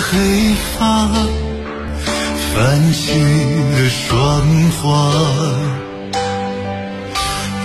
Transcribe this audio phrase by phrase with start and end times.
[0.00, 1.08] 黑发
[2.54, 4.06] 泛起了霜
[4.80, 4.82] 花。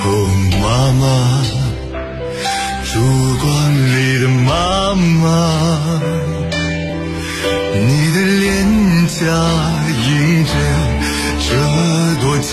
[0.06, 0.08] 哦，
[0.62, 0.64] 妈
[1.00, 1.04] 妈，
[2.92, 2.94] 烛
[3.42, 3.46] 光
[3.96, 4.52] 里的妈
[5.22, 5.26] 妈，
[7.74, 7.82] 你
[8.14, 8.44] 的脸
[9.08, 9.18] 颊
[10.08, 10.08] 映
[10.46, 10.52] 着
[11.40, 11.48] 这
[12.22, 12.52] 朵牵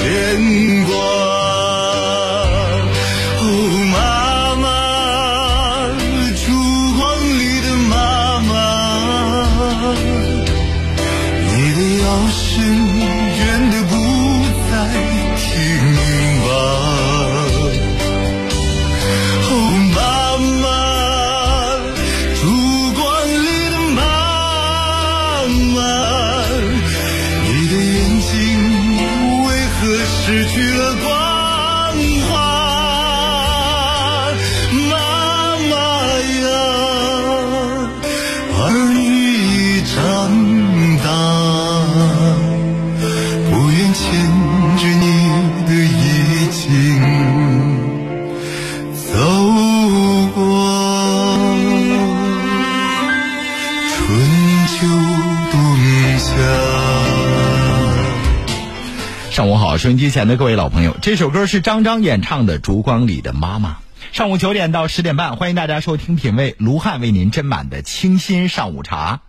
[59.81, 63.79] 收音机前的各位老朋友，这首歌是张张演唱的《烛光里的妈妈》。
[64.15, 69.23] 上午九点到十点半，欢迎大家收听品味卢汉为您斟满的清新上午茶。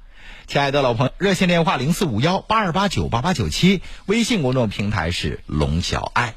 [0.47, 6.33] 亲爱的老朋友，热线电话零四五幺八二八九八八九七，微信公众平台是龙小爱。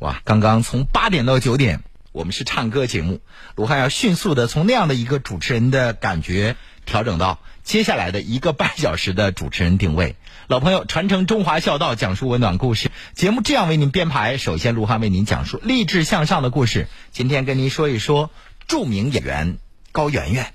[0.00, 3.20] 哇，刚刚从八点到九点，我们是唱歌节目，
[3.54, 7.38] 卢汉要迅速的从那样的一个主持人的感觉调整到
[7.70, 10.16] 接下来的一个半小时的主持人定位。
[10.48, 12.90] 老朋友，传承中华孝道，讲述温暖故事。
[13.14, 16.88] 节目这样为您编排：首先，卢汉为您讲述励志向上的故事。
[17.12, 18.32] 今天跟您说一说
[18.66, 19.58] 著名演员
[19.92, 20.52] 高圆圆。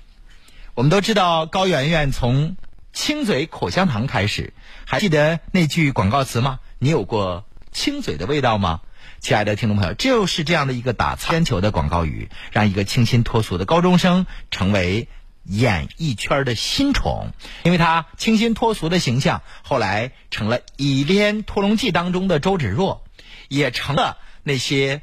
[0.74, 2.58] 我们都知道高圆圆从
[2.92, 4.52] 亲嘴口香糖开始，
[4.84, 6.58] 还记得那句广告词吗？
[6.78, 8.82] 你有过亲嘴的味道吗？
[9.20, 15.08] 亲爱的听众朋友，就是这样的一个打擦边球的广告语，让一个清新脱俗的高中生成为。
[15.48, 23.04] 演艺圈的新宠，因为他清新脱俗的形象，后来成了《倚天屠龙记》当中的周芷若，
[23.48, 25.02] 也成了那些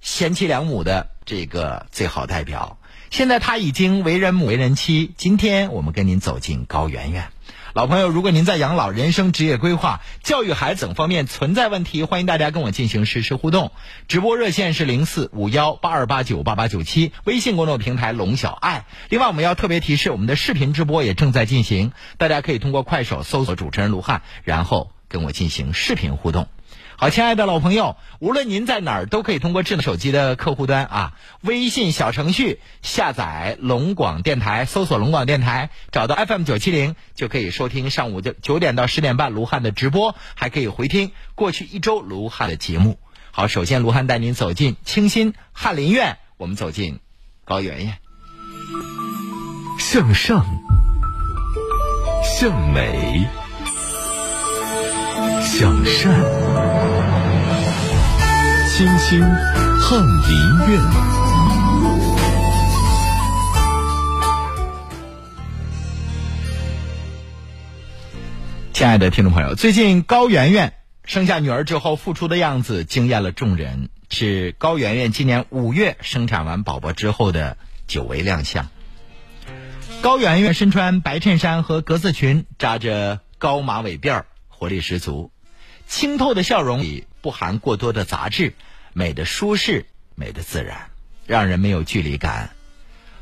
[0.00, 2.78] 贤妻良母的这个最好代表。
[3.12, 5.12] 现在他已经为人母、为人妻。
[5.18, 7.28] 今天我们跟您走进高圆圆。
[7.74, 13.70] 老朋友，如果您在养老、人生、职业规划、教育孩子等方面存在问题，欢迎大家跟我进行实时互动。
[14.08, 18.86] 直播热线是零四五幺八二八九八八九七，微信公众平台龙小爱。
[19.10, 26.48] 另外，我们要特别提示，我们的视频直播也正在进行，大家可以通过快手搜索主持人卢汉，然后跟我进行视频互动。
[27.02, 43.00] 好，亲爱的老朋友，无论您在哪儿，都可以通过智能手机的客户端啊，微信小程序下载龙广电台，搜索龙广电台，找到 FM 九七零，就可以收听上午的九点到十点半卢汉的直播，还可以回听过去一周卢汉的节目。
[43.32, 47.00] 好，首先卢汉带您走进清新翰林院，我们走进
[47.44, 47.98] 高圆圆，
[49.80, 50.46] 向上，
[52.22, 53.26] 向美。
[55.44, 56.12] 向善，
[58.74, 60.80] 清新翰林院。
[68.72, 70.72] 亲爱的听众朋友，最近高圆圆
[71.04, 73.90] 生下女儿之后，复出的样子惊艳了众人。
[74.08, 78.70] 是高圆圆今年五月生产完宝宝之后的久违亮相。
[80.00, 85.30] 高圆圆身穿白衬衫和格子裙，扎着高马尾辫儿，活力十足。
[85.86, 88.52] 清透的笑容里不含过多的杂质，
[88.92, 90.90] 美的舒适，美的自然，
[91.26, 92.50] 让人没有距离感。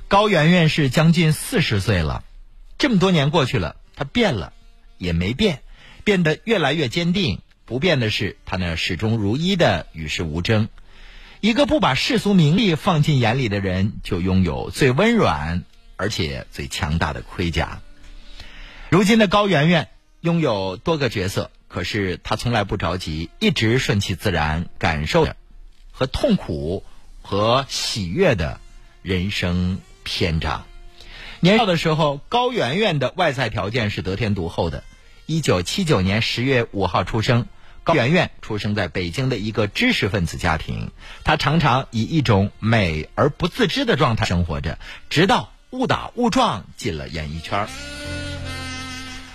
[0.08, 2.24] 高圆圆是将近四十岁了，
[2.78, 4.52] 这么多年过去了，她变了，
[4.98, 5.62] 也没变，
[6.02, 7.42] 变得越来越坚定。
[7.66, 10.68] 不变的是，她那始终如一的与世无争。
[11.40, 15.62] 一个不把世俗名利放进眼里的人，就拥有最温软
[15.96, 17.80] 而且最强大的盔甲。
[18.88, 19.88] 如今的高圆圆
[20.20, 21.50] 拥有多个角色。
[21.70, 25.36] 可是他从来不着急，一直顺其自然，感受着
[25.92, 26.84] 和痛苦
[27.22, 28.60] 和喜悦的
[29.02, 30.66] 人生篇章。
[31.38, 34.82] 年少的时候，高圆圆的外在条件是得天独厚的。
[35.26, 37.46] 一九七九年十月五号出生，
[37.84, 40.90] 高圆圆出生在北京的一个知识分子家庭。
[41.22, 44.76] 她常常以一种美而不自知的状态生活着，
[45.08, 47.68] 直到误打误撞进了演艺圈。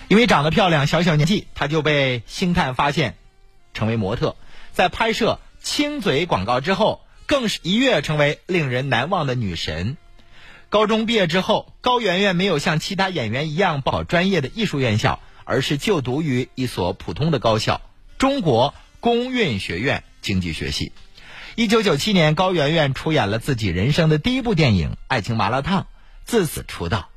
[0.08, 3.16] 因为长得漂亮，小小年纪她就被星探发现，
[3.74, 4.36] 成为模特。
[4.72, 9.98] 在拍摄亲嘴广告之后，更是一跃成为令人难忘的女神。
[10.70, 17.82] 高中毕业之后，高圆圆没有像其他演员一样报专业的艺术院校，而是就读于一所普通的高校——
[18.20, 20.92] 中国工运学院经济学系。
[21.56, 25.84] 一九九七年，高圆圆出演了自己人生的第一部电影《爱情麻辣烫》，
[26.26, 27.10] 自此出道。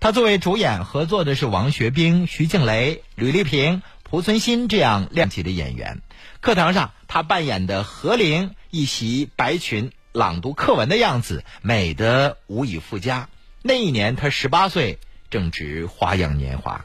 [0.00, 6.02] 他作为主演，合作的是王学兵、徐静蕾、吕丽萍、濮存昕这样亮级的演员。
[6.40, 13.28] 课堂上，他扮演的何玲一袭白裙朗读课文的样子，美得无以复加。
[13.62, 15.00] 那一年，他十八岁，
[15.30, 16.84] 正值花样年华。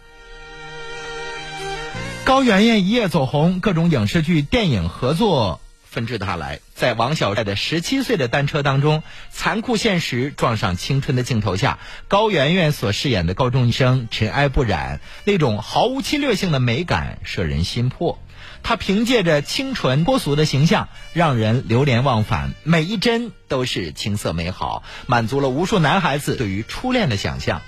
[2.25, 5.61] 高圆圆一夜走红，各种影视剧、电影合作。
[5.93, 18.17] 纷至沓来，在王小帅的十七岁的单车当中，残酷现实撞上青春的镜头下，高圆圆所饰演的高中生尘埃不染，那种毫无侵略性的美感摄人心魄。
[18.63, 27.61] 她凭借着清纯脱俗的形象，让人流连忘返，每一帧都是青涩美好，满足了无数男孩子对于初恋的想象。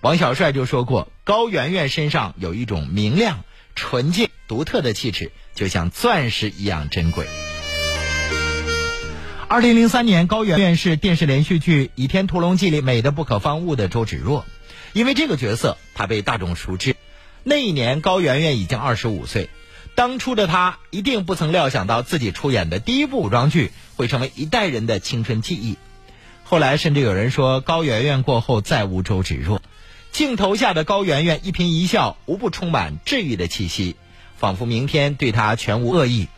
[0.00, 3.44] 王小帅就说过，高圆圆身上有一种明亮、
[3.76, 5.30] 纯净、独特的气质。
[5.56, 7.26] 就像钻石一样珍贵。
[9.48, 14.44] 二零零三年，高圆圆是电视连续剧《倚天屠龙记》里美的不可方物的周芷若，
[14.92, 16.94] 因为这个角色，她被大众熟知。
[17.42, 19.48] 那一年，高圆圆已经二十五岁，
[19.94, 25.78] 当初的她一定不曾料想到自己出演的第一部古装剧会成为一代人的青春记忆。
[26.42, 29.62] 后来，甚至有人说，高圆圆过后再无周芷若。
[30.10, 33.94] 镜头下的高圆圆一颦一笑，无不充满治愈的气息。
[34.36, 36.28] 仿佛明天对他全无恶意，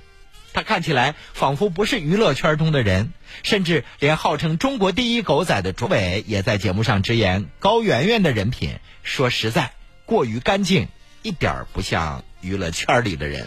[0.53, 3.13] 他看起来仿佛不是娱乐圈中的人，
[3.43, 9.73] 甚至连号称中国第一狗仔的卓伟也在节目上直言：高圆圆的人品，说实在
[10.07, 10.89] 过于干净，
[11.23, 13.47] 一点儿不像娱乐圈里的人。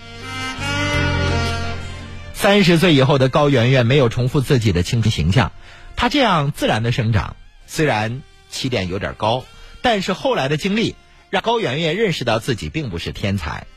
[2.33, 5.51] 三十岁以后的高圆圆没有重复自己的青春形象，
[5.95, 7.35] 她这样自然的生长，
[7.67, 9.45] 虽然起点有点高，
[9.81, 10.95] 但是后来的经历
[11.29, 13.67] 让高圆圆认识到自己并不是天才。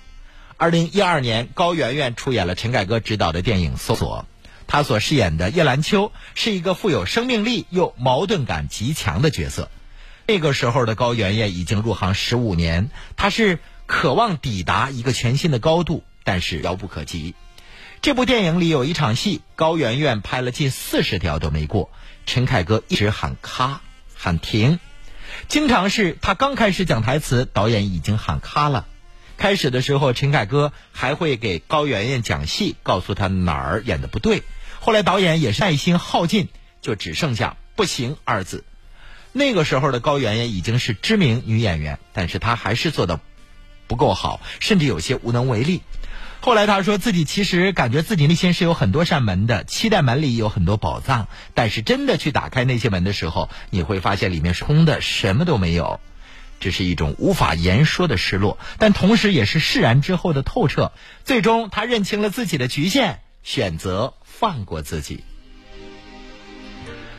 [0.64, 4.24] 二零一二年，高圆圆出演了陈凯歌执导的电影《搜索》，
[4.66, 9.70] 她所饰演的叶兰秋是一个富有生命力又矛盾感极强的角色。
[10.26, 17.34] 那个时候的高圆圆已经入行十五年，她是渴望抵达一个全新的高度，但是遥不可及。
[18.00, 21.90] 这部电影里有一场戏，高圆圆拍了近四十条都没过，
[22.24, 23.82] 陈凯歌一直喊咔
[24.14, 24.80] 喊停，
[25.46, 28.86] 经常是他刚开始讲台词，导演已经喊咔了。
[29.36, 34.42] 开始的时候，陈凯歌还会给高圆圆讲戏，告诉她哪儿演的不对。
[34.80, 36.48] 后来导演也是耐心耗尽，
[36.80, 38.64] 就只剩下“不行”二字。
[39.32, 43.18] 那个时候的高圆圆已经是知名女演员，但是她还是做的
[43.86, 45.82] 不够好，甚至有些无能为力。
[46.40, 56.00] 后来她说自己其实感觉自己内心是有很多扇门的，期待门里有很多宝藏，但是真的去打开那些门的时候，你会发现里面是空的，什么都没有。
[56.64, 60.92] 这是一种无法言说的失落，但同时也是释然之后的透彻。
[61.22, 65.24] 最终，他认清了自己的局限，选择放过自己。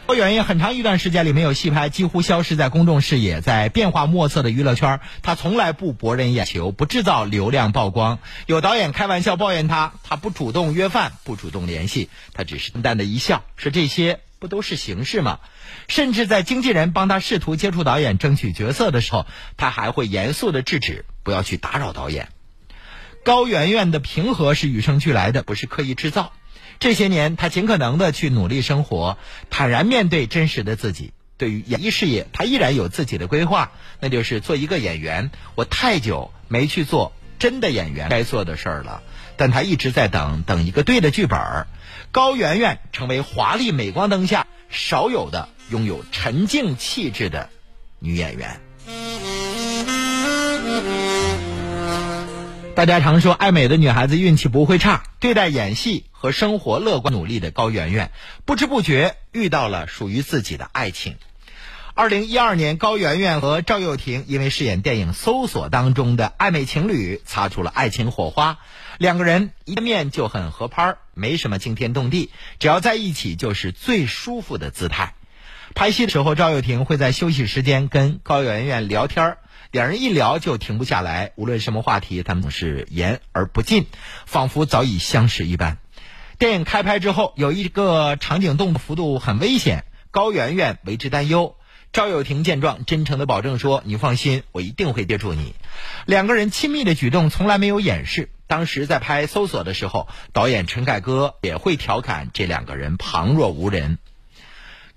[0.08, 3.40] 高圆圆很长一段时间里没有戏拍，几乎消失在公众视野。
[3.40, 8.18] 在变化莫测的娱乐圈，他从来不博人眼球，不制造流量曝光。
[8.48, 14.22] 有导演开玩笑抱怨他，他不主动约饭，不主动联系，他只是淡淡的一笑，说这些。
[14.40, 15.40] 不都是形式吗？
[15.88, 19.26] 甚至在经纪人帮他试图接触导演、争取角色的时候，
[19.58, 22.30] 他还会严肃的制止，不要去打扰导演。
[23.24, 26.32] 高圆圆的平和是与生俱来的，不是刻意制造。
[26.78, 29.18] 这些年，他尽可能的去努力生活，
[29.50, 31.14] 坦然面对真实的自己。
[31.38, 35.32] 对于演艺事业，他依然有自己的规划，那就是做一个演员。
[35.56, 39.04] 我太久没去做真的演员该做的事儿了，
[39.38, 41.68] 但他一直在等等一个对的剧本儿。
[42.16, 47.50] 高圆圆成为华丽镁光灯下少有的拥有沉静气质的
[48.00, 48.62] 女演员。
[52.74, 55.04] 大家常说，爱美的女孩子运气不会差。
[55.20, 58.12] 对待演戏和生活乐观努力的高圆圆，
[58.46, 61.18] 不知不觉遇到了属于自己的爱情。
[61.96, 68.58] 二零一二年，高圆圆和赵又廷因为饰演电影《搜索》当中的暧昧情侣，擦出了爱情火花。
[68.98, 75.14] 两个人一见面就很合拍，没什么惊天动地，只要在一起就是最舒服的姿态。
[75.74, 79.38] 拍戏的时候，赵又廷会在休息时间跟高圆圆聊天
[79.72, 83.88] 两人一聊就停不下来，无论什么话题，他们总是言而不尽，
[84.26, 85.78] 仿佛早已相识一般。
[86.38, 91.58] 电影开拍之后，有一个场景动幅度很危险，高圆圆为之担忧。
[91.96, 95.56] 赵又廷见状，真诚的保证说：“你放心，我一定会接住你。”
[96.06, 98.28] 两个人亲密的举动从来没有掩饰。
[98.48, 103.98] 当时在拍《搜索》的时候，导演陈凯歌也会调侃这两个人旁若无人。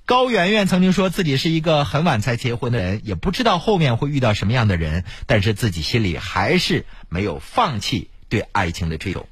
[0.07, 9.29] 高圆圆曾经说自己是一个很晚才结婚的人，也不知道后面会遇到什么样的人，但是自己心里还是没有放弃对爱情的追求。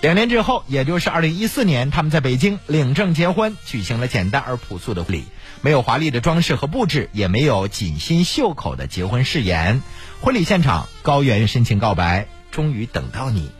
[0.00, 5.24] 两年之后，也就是二零一四年，他们在北京领证结婚，举行了简单而朴素的婚礼，
[5.62, 9.80] 没有华丽的装饰和布置，也没有锦心绣口的结婚誓言。
[10.20, 13.50] 婚礼现场，高圆圆深情告白：“终于等到你。”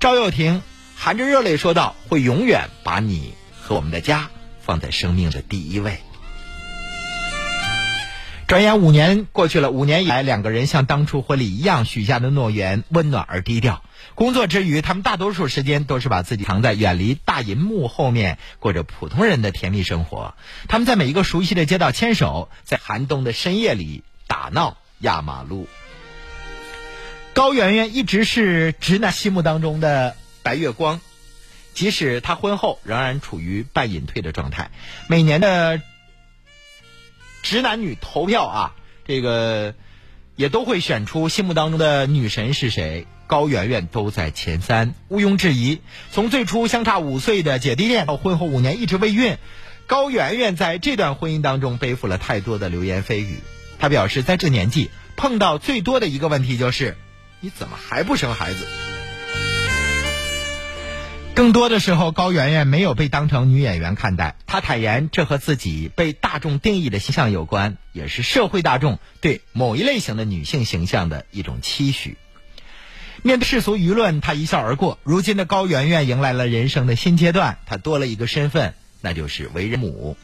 [0.00, 0.60] 赵又廷
[0.96, 4.28] 含着热泪说道：“会永远把你和我们的家。”
[4.64, 5.98] 放在生命的第一位。
[8.46, 13.82] 转眼五年过去了，五年以来，两个人像当初婚礼一样许下的诺言，温暖而低调。
[14.14, 20.34] 工作之余，他们大多数时间都是把自己藏在远离大银幕后面，过着普通人的甜蜜生活。
[20.68, 25.68] 他们在每一个熟悉的街道牵手，在寒冬的深夜里打闹压马路。
[27.34, 31.00] 高圆圆一直是直男心目当中的白月光。
[31.74, 34.70] 即使她婚后仍然处于半隐退的状态，
[35.08, 35.80] 每年的
[37.42, 38.74] 直男女投票啊，
[39.06, 39.74] 这个
[40.36, 43.06] 也都会选出心目当中的女神是谁。
[43.32, 45.80] 高圆圆都在前三，毋庸置疑。
[46.10, 49.38] 从最初相差五岁的姐弟恋，到婚后五年一直未孕，
[49.86, 53.38] 高圆圆在这段婚姻当中背负了太多的流言蜚语。
[53.78, 56.94] 她表示，在这年纪碰到最多的一个问题就是：
[57.40, 58.66] 你怎么还不生孩子？
[61.34, 64.36] 更多的时候，高圆圆没有被当成女演员看待。
[64.44, 72.18] 她坦言，这和自己被大众定义的形象有关，也是社会大众对某一类型的女性形象的一种期许。
[73.24, 74.98] 面对世俗舆论，她一笑而过。
[75.04, 80.16] 如今的高圆圆迎来了人生的新阶段，她多了一个身份，那就是为人母。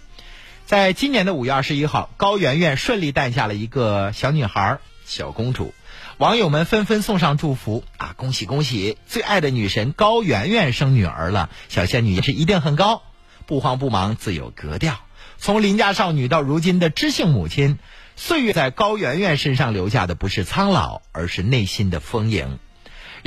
[0.66, 5.72] 在今年的五月二十一号，高圆圆顺利诞下了一个小女孩儿，小公主。
[6.16, 8.14] 网友们纷纷送上祝福啊！
[8.16, 13.02] 恭喜恭喜，最爱的女神高圆圆生女儿了，小仙女也是一定很高，
[13.46, 14.98] 不慌不忙自有格调。
[15.38, 17.78] 从邻家少女到如今的知性母亲，
[18.16, 22.58] 岁月在高圆圆身上留下的不是苍老，而是内心的丰盈。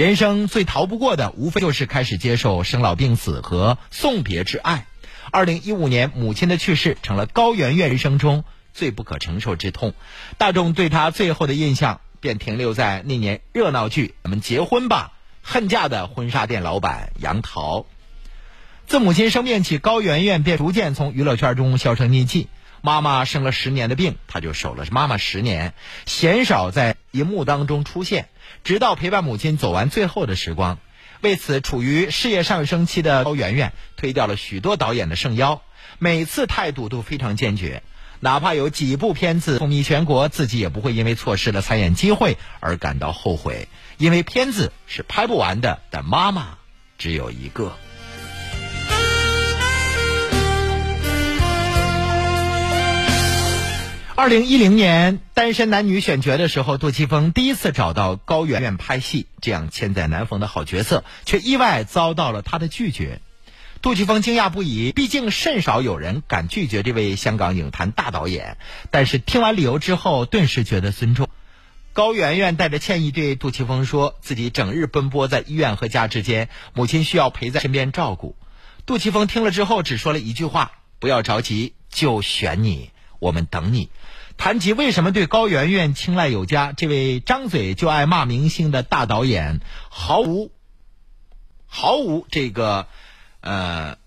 [0.02, 4.88] 人生最逃不过的，无非就是开始接受生老病死和送别之爱。
[5.32, 8.44] 二零一五年，母亲的去世成了高圆圆人生中
[8.74, 9.94] 最不可承受之痛，
[10.40, 12.02] 大众对她最后的印象。
[12.20, 15.14] 便停留在那年热闹剧《咱们结婚吧》，
[15.52, 17.88] 恨嫁的婚纱店老板杨桃。
[18.86, 22.48] 自母亲生病起，高圆圆便逐渐从娱乐圈中销声匿迹。
[22.82, 25.74] 妈妈生了十年的病，她就守了妈妈十年，
[26.06, 28.30] 鲜少在荧幕当中出现，
[28.64, 30.80] 直到陪伴母亲走完最后的时光。
[31.22, 35.62] 为此，处于事业上升期的高圆圆推掉了许多导演的圣邀，
[36.00, 37.84] 每次态度都非常坚决。
[38.20, 45.80] 哪怕有几部片子风靡全国，自己也不会因为错失了参演机会而感到后悔，因为片子是拍不完的。
[45.90, 46.58] 但妈妈
[46.98, 47.76] 只有一个。
[54.22, 63.20] 二零一零年单身男女选角的时候，杜琪峰第一次找到高圆圆拍戏，这样千载难逢的好角色，却意外遭到了他的拒绝。
[63.82, 68.58] 杜琪峰惊讶不已，毕竟甚少有人敢拒绝这位香港影坛大导演。
[68.92, 71.28] 但是听完理由之后，顿时觉得尊重。
[71.92, 78.36] 高圆圆带着歉意对杜琪峰说：“自己整日奔波在医院和家之间，母亲需要陪在身边照顾。”
[78.86, 83.90] 杜琪峰听了之后，只说了一句话：“不要着急，就选你，我们等你。”
[84.42, 90.52] 谈及为什么对高圆圆青睐有加，这位张嘴就爱骂明星的大导演，毫无
[91.68, 92.88] 毫无这个。
[93.42, 94.00] 呃，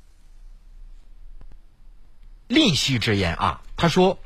[2.49, 4.19] 吝惜之言啊，他说：“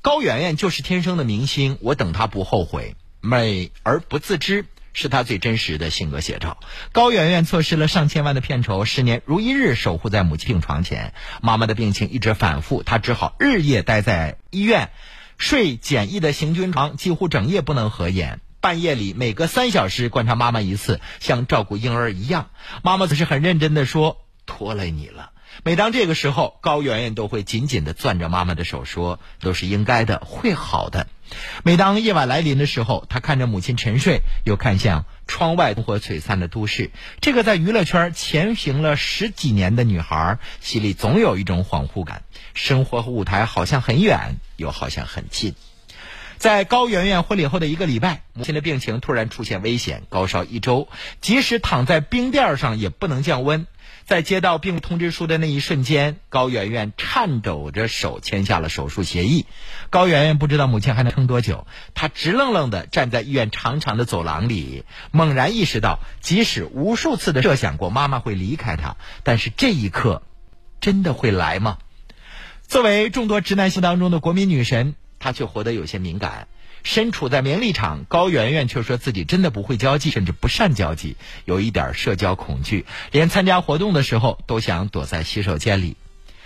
[0.00, 4.64] 高圆圆就是天生的明星，我等她不后悔，美而不自知，
[4.94, 6.56] 是她最真实的性格写照。”
[6.92, 11.12] 高圆圆错失了上千万的片酬，十年如一日守护在母亲病床前，
[11.42, 14.90] 妈妈的病情一直反复，她只好日夜待在医院，
[15.40, 18.40] 睡简易的行军床，几乎整夜不能合眼。
[18.60, 22.50] 半夜里每隔三小时观察妈妈一次，像照顾婴儿一样。
[22.82, 24.18] 妈妈则是很认真的说。
[24.44, 25.30] 拖累你了。
[25.62, 31.06] 每当这个时候，高圆圆都会紧紧的攥着妈妈的手，说：“都是应该的，会好的。”
[31.62, 36.90] 每当夜晚来临的时候，她看着母亲沉睡，又看向窗外灯火璀璨的都市。
[37.20, 45.54] 这个在娱乐圈前行了十几年的女孩，心里总有一种恍惚感：生活和舞台好像很远，又好像很近。
[46.38, 50.88] 在高圆圆婚礼后的一个礼拜，母亲的病情突然出现危险，高烧一周，
[51.20, 53.66] 即使躺在冰垫上也不能降温。
[54.06, 59.44] 在接到病通知书的那一瞬间，高圆圆颤抖着手签下了手术协议。
[59.90, 70.22] 高圆圆不知道母亲还能撑多久，她直愣愣地站在医院长长的走廊里，猛然意识到，即使无数次的设想过妈妈会离开她，但是这一刻，
[70.80, 71.76] 真的会来吗？
[72.70, 76.46] 作为众多直男心当中的国民女神，她却活得有些敏感。
[76.84, 85.96] 身处在名利场，高圆圆却说自己真的不会交际，甚至不善交际，有一点社交恐惧，连参加活动的时候都想躲在洗手间里。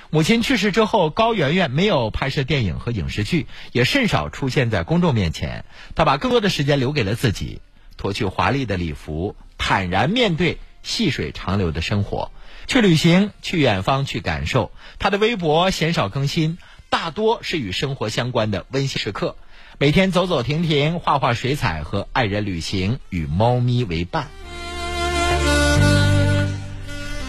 [0.09, 5.67] 母亲去世之后，高圆圆没有拍摄电影和影视剧，也甚少出现在公众面前。
[5.95, 7.61] 她把更多的时间留给了自己，
[7.99, 12.31] 脱去华丽的礼服，坦然面对细水长流的生活，
[12.67, 14.73] 去旅行，去远方，去感受。
[14.99, 16.59] 她的微博鲜少更新，
[16.91, 19.37] 大多是与生活相关的温馨时刻。
[19.79, 24.29] 每天走走停停，画画水彩，和爱人旅行，与猫咪为伴。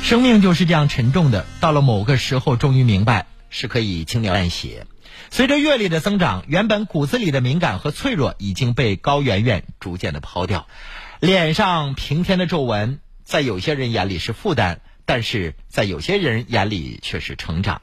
[0.03, 4.85] 生命就是这样沉重的，到了某个时候，终于明白是可以轻描淡写。
[5.31, 10.67] 随着阅历的增长，原本骨子里的敏感和脆弱已经被高圆圆逐渐的抛掉。
[11.19, 17.81] 脸上平添的皱纹，在有些人眼里是负担，但是在有些人眼里却是成长。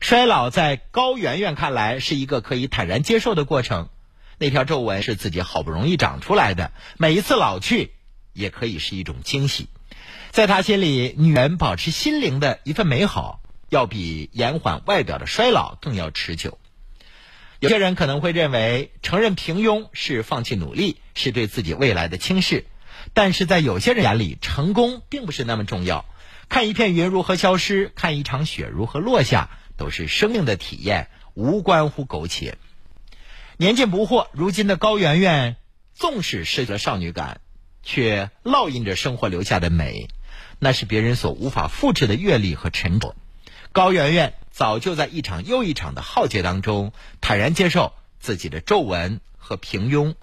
[0.00, 3.88] 衰老在高圆圆看来是一个可以坦然接受的过程。
[4.38, 7.92] 那条皱纹是自己好不容易长出来的，每一次老去
[8.32, 9.68] 也可以是一种惊喜。
[10.30, 16.58] 在他心里，女人保持心灵的一份美好，要比延缓外表的衰老更要持久。
[17.60, 22.64] 有些人可能会认为，承认平庸是放弃努力，是对自己未来的轻视。
[23.14, 26.04] 但是在有些人眼里，成功并不是那么重要。
[26.52, 32.58] 看一片云如何消失，看一场雪如何落下，都是生命的体验，无关乎苟且。
[33.56, 35.56] 年近不惑，如今的高圆圆，
[35.94, 37.40] 纵使失去了少女感，
[37.82, 40.08] 却烙印着生活留下的美，
[40.58, 43.16] 那是别人所无法复制的阅历和沉着。
[43.72, 46.92] 高圆圆早就在一场又一场的浩劫当中，
[47.22, 50.16] 坦然接受自己的皱纹和平庸，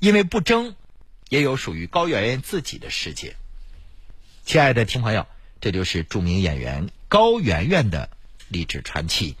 [0.00, 0.74] 因为不争，
[1.28, 3.36] 也有属于高圆圆自己的世界。
[4.44, 5.28] 亲爱的听朋友，
[5.60, 8.10] 这就是著名演员高圆圆的
[8.48, 9.36] 励志传奇。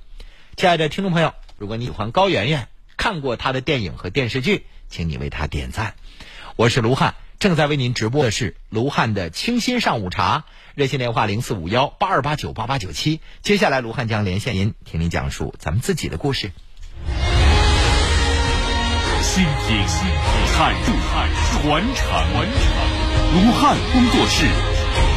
[0.56, 5.94] 亲爱的听众朋友，如果你喜欢高圆圆，看过她的电影和电视剧，请你为她点赞。
[6.56, 13.20] 我是卢汉，正在为您直播的是卢汉的清新上午茶，热线电话零四五幺八二八九八八九七。
[13.42, 16.50] 接下来，卢汉将连线您，听您讲述咱们自己的故事。
[19.22, 19.76] 倾听、
[20.56, 20.92] 阐述、
[21.62, 22.06] 传承，
[23.34, 24.46] 卢汉工作室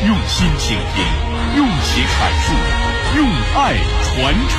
[0.06, 1.06] 用心倾听，
[1.58, 2.54] 用情阐述，
[3.18, 4.56] 用爱传承。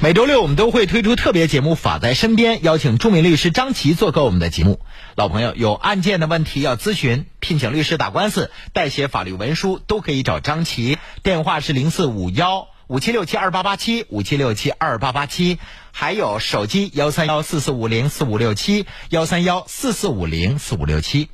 [0.00, 4.80] 每周六我们都会推出特别节目《法在身边》，邀请著名律师张琪做客我们的节目。
[5.14, 10.98] 老朋友有案件的问题要咨询，聘请律师打官司、代写法律文书，都可以找张琪。
[11.22, 15.58] 电话是零四五幺五七六七二八八七五七六七二八八七，
[15.92, 21.28] 还有手机幺三幺四四五零四五六七幺三幺四四五零四五六七。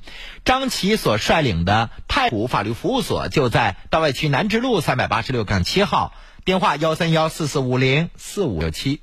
[0.44, 6.12] 张琪所率领的太古法律服务所就在道外区南直路三百八十六杠七号。
[6.44, 9.00] 电话幺三幺四四五零四五六七。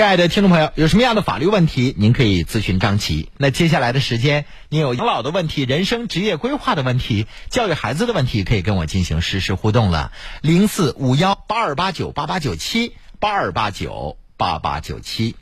[0.00, 3.28] 亲爱的听众朋友，有什么样的法律问题，您可以咨询张琪。
[3.36, 10.10] 那接下来的时间，您有养老的问题、人生职业规划的问题、教育孩子的问题，可以跟我进行实时互动了。
[10.40, 15.36] 零四五幺八二八九八八九七八二八九八八九七。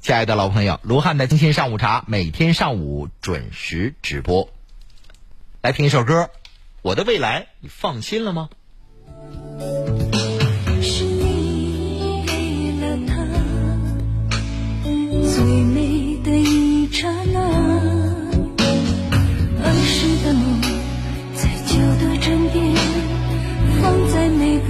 [0.00, 4.48] 亲爱的老朋友，卢汉的精心上午茶每天上午准时直播。
[5.60, 6.22] 来听一首歌，
[6.82, 8.48] 《我的未来》，你放心了吗？
[15.36, 17.38] 最美的一刹那，
[19.62, 20.42] 儿时的梦
[21.34, 22.74] 在旧的枕边，
[23.82, 24.68] 放在每个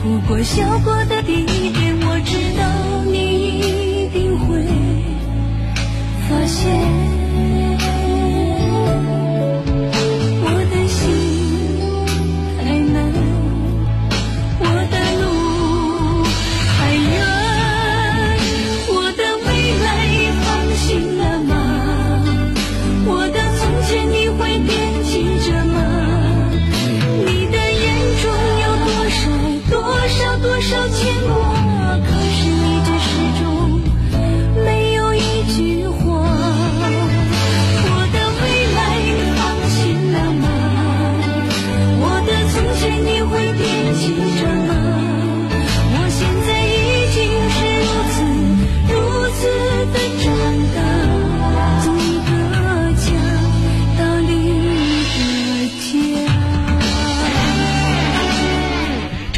[0.00, 2.62] 哭过笑过的地点，我知道
[3.10, 3.18] 你
[3.58, 4.62] 一定会。
[6.28, 7.09] 发现。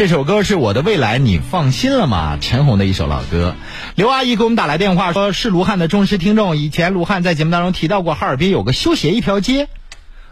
[0.03, 2.37] 这首歌是我的未来，你放心了吗？
[2.37, 3.55] 陈红的一首老歌。
[3.95, 6.57] 刘阿姨给我们打来电话，说是卢汉的忠实听众。
[6.57, 9.69] 以前卢汉在节目当中提到过，哈尔滨有个修鞋一条街。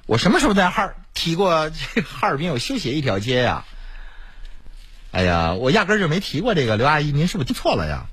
[0.06, 3.64] 我什么时候在哈尔提过这哈尔滨有修鞋一条街呀？
[5.12, 6.76] 哎呀，我压根儿就没提过这个。
[6.76, 8.06] 刘阿姨，您是不是听错了呀？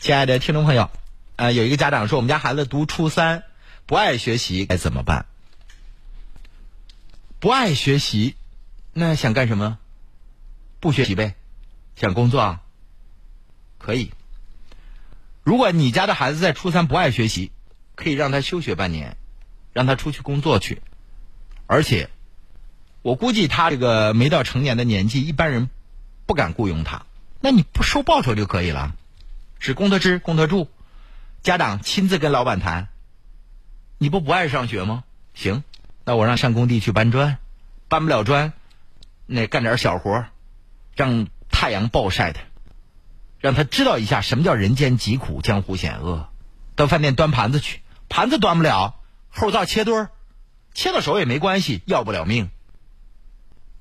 [0.00, 0.90] 亲爱的听众朋友，
[1.36, 3.44] 呃，有一个家长说，我们家孩子读初三，
[3.86, 5.26] 不爱学习，该怎么办？
[7.38, 8.34] 不爱学习，
[8.92, 9.78] 那想干什么？
[10.80, 11.34] 不学习呗，
[11.96, 12.62] 想工作啊？
[13.78, 14.12] 可以。
[15.42, 17.52] 如果你家的孩子在初三不爱学习，
[17.94, 19.16] 可以让他休学半年，
[19.72, 20.82] 让他出去工作去。
[21.66, 22.10] 而且，
[23.02, 25.70] 我估计他这个没到成年的年纪，一般人
[26.26, 27.06] 不敢雇佣他。
[27.40, 28.94] 那你不收报酬就可以了，
[29.58, 30.68] 只供他吃，供他住，
[31.42, 32.88] 家长亲自跟老板谈。
[33.98, 35.04] 你不不爱上学吗？
[35.34, 35.64] 行，
[36.04, 37.38] 那我让上工地去搬砖，
[37.88, 38.52] 搬不了砖，
[39.26, 40.26] 那干点小活
[40.98, 42.40] 让太阳暴晒他，
[43.38, 46.28] 让他知道一下什么叫人间疾苦、江湖险恶。
[46.74, 48.96] 到饭店端盘子去，盘子端不了，
[49.30, 50.10] 后灶切墩儿，
[50.74, 52.50] 切到手也没关系，要不了命。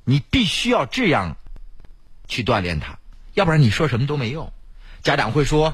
[0.04, 1.38] 你必须要这样
[2.28, 3.00] 去锻炼他，
[3.34, 4.54] 要不然你说什么都没用。
[5.02, 5.74] 家长会说：“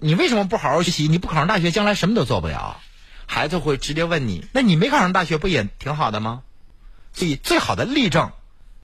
[0.00, 1.08] 你为什么不好好学习？
[1.08, 2.80] 你不考上大学，将来什么都做不了。”
[3.28, 6.42] 孩子会直接问你：“那你没考上大学，不也挺好的吗？”
[7.12, 8.32] 所以，最好的例证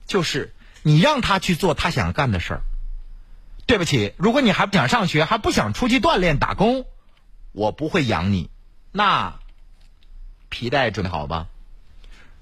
[0.05, 0.53] 就是。
[0.83, 2.61] 你让他去做他想干的事儿。
[3.65, 6.85] 对不起，如果你还不想上学，还不想出去锻炼打工，
[7.53, 8.49] 我不会养你。
[8.91, 9.39] 那
[10.49, 11.47] 皮带准备好吧，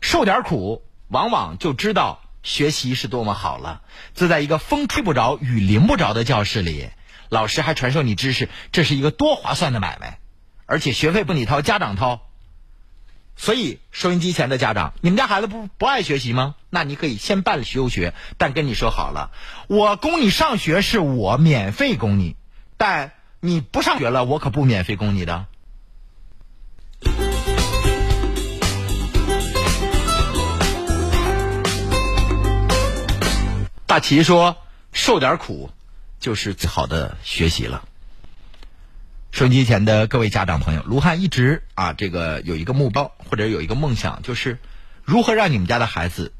[0.01, 3.83] 受点苦，往往就知道学习是多么好了。
[4.15, 6.89] 坐在一个风吹不着、雨淋不着的教室里，
[7.29, 10.19] 老师还传授你知识，这是一个多划算的买卖。
[10.65, 12.30] 而且学费不你掏，家长掏。
[13.35, 16.55] 所以，收音机前的家长，你们家孩子不不爱学习吗？
[16.69, 19.31] 那你可以先办休学，但跟你说好了，
[19.67, 22.35] 我供你上学是我免费供你，
[22.77, 25.47] 但你不上学了，我可不免费供你的。
[33.87, 34.55] 大齐说
[34.93, 35.69] ：“受点苦，
[36.19, 37.83] 就是最好的学习了。”
[39.31, 44.59] 收音机前的各位家长朋友，卢汉一直啊，这个有一个目标或者有一个梦想，就是
[45.05, 46.33] 如何让你们家的孩子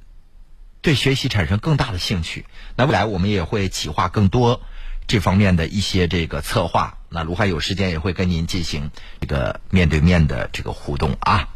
[0.82, 2.46] 对学习产生更大的兴趣。
[2.76, 4.60] 那未来我们也会企划更多
[5.08, 6.98] 这方面的一些这个策划。
[7.08, 11.48] 那卢汉有时间也会跟您进行这个面对面的这个互动啊。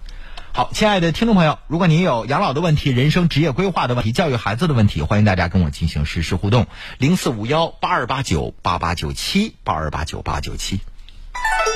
[0.53, 6.67] 好，亲爱的听众朋友，如果您有养老的问题、人生职业规划的问题、教育孩子的问题，欢迎大家跟我进行实时互动，
[6.97, 10.79] 零四五幺八二八九八八九七八二八九八九七。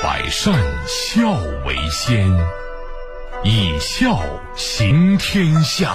[0.01, 0.53] 百善
[0.87, 1.31] 孝
[1.65, 2.31] 为先，
[3.43, 4.17] 以孝
[4.55, 5.93] 行天下。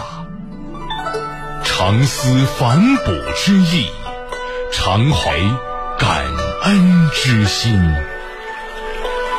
[1.62, 3.87] 常思反哺之意，
[4.71, 5.38] 常怀
[5.99, 6.23] 感
[6.64, 7.73] 恩之心。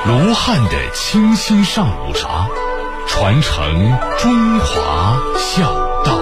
[0.08, 2.48] 卢汉的清新上午茶，
[3.08, 5.72] 传承中华孝
[6.04, 6.18] 道。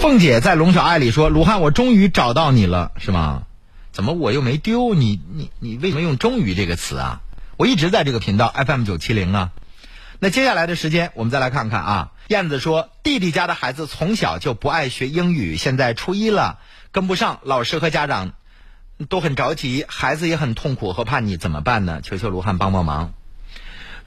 [0.00, 3.42] 凤姐在龙小爱里说：“卢汉，我终于找到你了，是吗？”
[3.98, 5.20] 怎么我又没丢你？
[5.34, 7.20] 你你为什么用“终于”这个词啊？
[7.56, 9.50] 我一直在这个频道 FM 九七零啊。
[10.20, 12.12] 那接下来的时间，我们再来看看啊。
[12.28, 16.60] 燕子说，弟弟家的孩子从小就不爱学英语，现在初一了，
[16.92, 18.34] 跟不上，老师和家长
[19.08, 22.00] 都很着急，孩子也很痛苦和叛逆，怎么办呢？
[22.00, 23.14] 求求卢汉帮帮忙。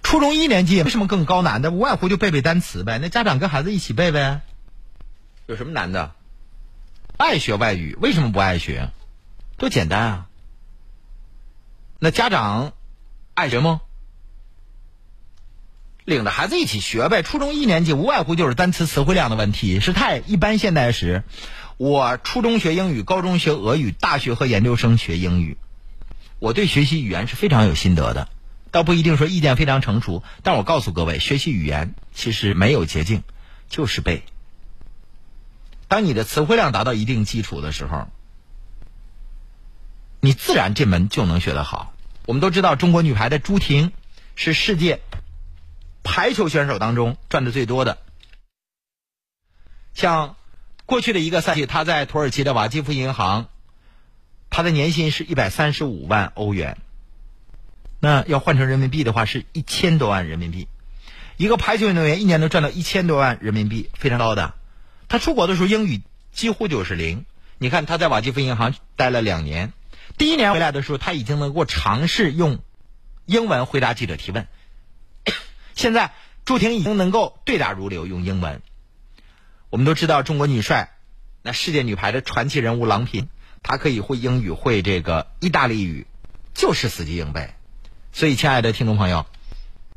[0.04, 2.98] 初中一年级也没什么更高难的，无外乎就背背单词呗。
[3.02, 4.40] 那家长跟孩子一起背呗，
[5.48, 6.14] 有什么难的？
[7.18, 8.90] 爱学外语，为什么不爱学？
[9.62, 10.28] 多简单啊！
[12.00, 12.74] 那家长
[13.36, 13.82] 爱学吗？
[16.04, 17.22] 领着孩子一起学呗。
[17.22, 21.22] 初中一年级无外乎就是单词词汇量的问题，是太一般现代史。
[21.78, 25.58] 我初中学英语，高中学俄语，大学和研究生学英语。
[26.40, 28.30] 我对学习语言是非常有心得的，
[28.72, 30.24] 倒不一定说意见非常成熟。
[30.42, 33.22] 但我告诉各位，学习语言其实没有捷径，
[33.70, 34.24] 就是背。
[35.88, 38.08] 当你的词汇量达到一定基础的时候。
[40.22, 41.94] 你自然这门就能学得好。
[42.28, 43.92] 我们都知道，中国女排的朱婷
[44.36, 45.02] 是世界
[46.04, 47.98] 排球选手当中赚的最多的。
[49.96, 50.36] 像
[50.86, 53.48] 过去的一个赛季，她在土耳其的瓦基夫银行，
[54.52, 56.78] 她的年薪是一百三十五万欧元。
[58.00, 60.68] 那要换成人民币的话，是一千多万人民币。
[61.38, 64.54] 一个排球运动员一年能赚到一千多万人民币，非常高的。
[65.08, 67.26] 他出国的时候英语几乎就是零。
[67.58, 69.74] 你看他在瓦基夫银行待了两年。
[70.22, 72.60] 第一年回来的时候，他已经能够尝试用
[73.26, 74.48] 英文回答记者提问。
[75.74, 76.14] 现在
[76.46, 78.62] 朱婷已经能够对答如流用英文。
[79.72, 80.92] 我们都知道中国女帅，
[81.42, 83.30] 那世界女排的传奇人物郎平，
[83.64, 86.06] 她可以会英语，会这个意大利语，
[86.54, 87.56] 就是死记硬背。
[88.14, 89.26] 所以，亲爱的听众朋友，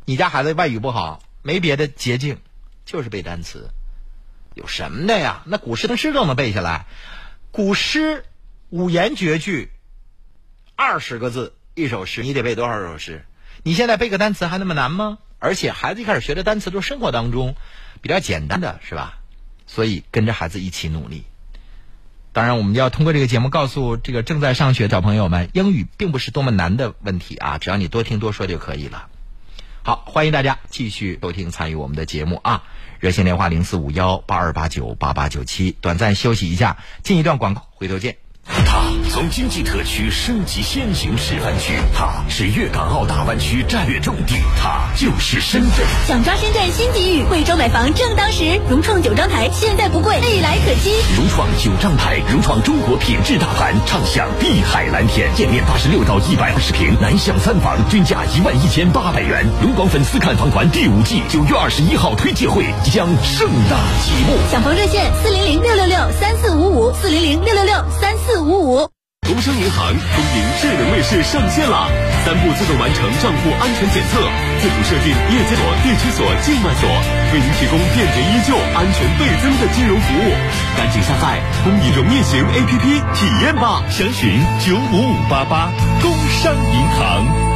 [0.06, 2.38] 你家孩子外语不好，没别的捷径，
[2.86, 3.68] 就是背单词。
[4.54, 5.42] 有什么的呀？
[5.44, 6.86] 那古诗的诗都能背下来，
[7.50, 8.24] 古诗
[8.70, 9.68] 五言绝句，
[10.76, 13.24] 二十个字一首诗，你得背多少首诗？
[13.62, 15.18] 你现在背个单词还那么难吗？
[15.38, 17.54] 而且孩子一开始学的单词都是生活当中
[18.00, 19.18] 比较简单的是吧？
[19.66, 21.24] 所以跟着孩子一起努力。
[22.32, 29.06] 当然，我们要通过这个节目告诉这个正在上学的小朋友们，英语并不是多么难的问题啊，只要你多听多说就可以了。
[29.84, 32.64] 好，欢迎大家继续收听参与我们的节目啊！
[32.98, 38.16] 热线电话零四五幺八二八九八八九七，短暂休息一下，进一段广告，回头见。
[39.14, 45.86] 从经济特区升级先行示范区，它是粤港澳大湾区战略重地，它就是深圳。
[46.04, 48.60] 想抓深圳新机遇，贵州买房正当时。
[48.68, 50.96] 融创九张台现在不贵，未来可期。
[51.16, 55.32] 融创九张台，融创中国品质大盘，畅享碧海蓝天。
[55.36, 59.46] 建面八十六到一百二十平，南向三房，均价一万一千八百元。
[59.62, 64.36] 龙广粉丝看房团第五季九月二十一号推介会即将盛大启幕。
[64.50, 68.90] 抢房热线：四零零六六六三四五五，四零零六六六三四五五。
[69.26, 71.88] 工商银行工银智能卫士上线啦！
[72.24, 74.20] 三步自动完成账户安全检测，
[74.60, 76.88] 自主设定业绩锁、电区锁、境外锁，
[77.32, 80.32] 为您提供便捷依旧、安全倍增的金融服务。
[80.76, 83.82] 赶紧下载工银融业行 APP 体验吧！
[83.88, 85.72] 详询九五五八八。
[86.02, 87.53] 工商银行。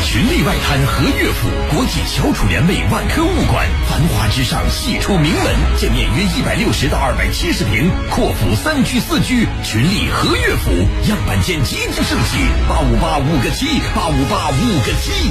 [0.00, 10.70] 群力外滩和悦府国际翘楚联袂万科物管，繁华之上系出名门，建面约一百六十到二百七十平，阔府三居四居，群力和悦府
[11.08, 15.30] 样板间即将升级，八五八五个七，八五八五个七。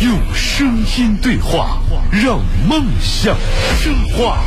[0.00, 1.80] 用声音对话，
[2.12, 3.34] 让梦想
[3.82, 4.38] 升华。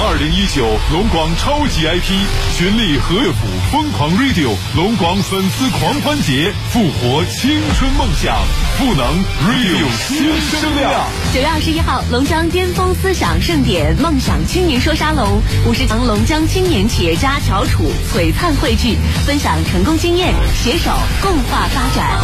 [0.00, 2.10] 二零一九龙广超级 IP
[2.56, 8.34] 群力和乐府疯狂 Radio 龙广粉丝狂欢节，复活青春梦想，
[8.76, 9.06] 赋能
[9.46, 10.18] Radio 新
[10.60, 10.90] 声量。
[11.32, 20.90] 九月二十一号，龙江巅峰思想盛典梦想青年说沙龙，五十强龙江青年企业家翘楚璀璨汇聚，分享成功经验，携手
[21.20, 22.18] 共话发展，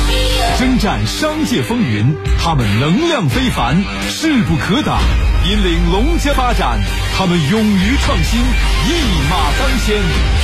[0.58, 2.12] 征战商界风云。
[2.48, 3.76] 他们能量非凡，
[4.08, 4.98] 势不可挡，
[5.44, 6.80] 引领龙江发展。
[7.14, 8.92] 他们勇于创新，一
[9.28, 9.98] 马当先。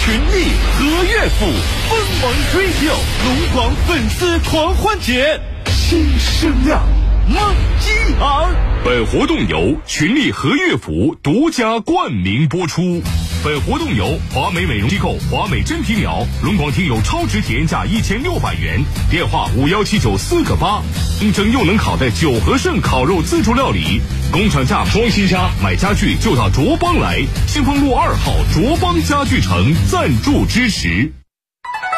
[0.05, 1.47] 群力和乐府，
[1.89, 2.93] 锋芒追就，
[3.25, 6.83] 龙广粉丝狂欢节，新声量，
[7.27, 7.91] 梦激
[8.21, 8.51] 昂。
[8.85, 13.03] 本活动由群力和乐府独家冠名播出。
[13.45, 20.81] 本活动由华美美容机构华美真皮秒龙广听友超值体验价一千六百元，电话五幺七九四个八，
[21.19, 24.01] 清蒸又能烤的九和盛烤肉自助料理，
[24.33, 31.13] 工厂价装新家买家具就到卓邦来，新丰路二号卓邦家具城赞助支持。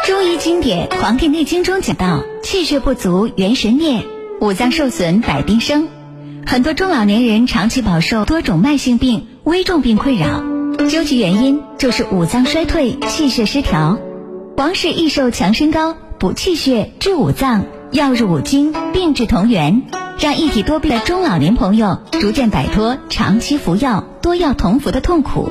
[0.05, 4.05] 中医经典《黄帝内经》中讲到，气血不足元神灭，
[4.41, 5.87] 五脏受损百病生。
[6.45, 10.56] 很多中老年人长期饱受多种慢性病、危重病困扰。
[10.89, 13.99] 究其原因，就是五脏衰退、气血失调。
[14.57, 19.83] 王氏益寿强身膏补气血、治五脏，药入五经，病治同源，
[20.19, 25.51] 让一体多病的中老年朋友逐渐摆脱长期服药、多药同服的痛苦。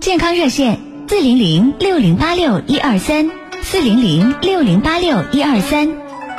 [0.00, 3.30] 健康热线：四零零六零八六一二三，
[3.62, 5.90] 四零零六零八六一二三。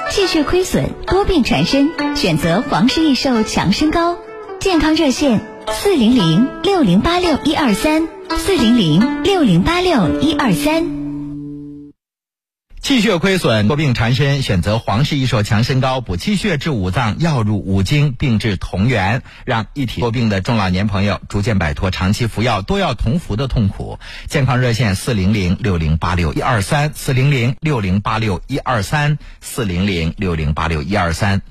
[0.09, 4.17] 气血亏损、多病缠身，选择皇氏益寿强身膏。
[4.59, 5.50] 健康热线。
[5.73, 8.07] 四零零六零八六一二三，
[8.37, 11.01] 四零零六零八六一二三。
[12.81, 23.97] 气血亏损、多病缠身，选择皇氏益寿强身膏，补气血、治五脏，药入五经，病治同源，让一体多病的中老年朋友逐渐摆脱长期服药、多药同服的痛苦。
[24.27, 31.41] 健康热线：四零零六零八六一二三，四零零六零八六一二三，四零零六零八六一二三。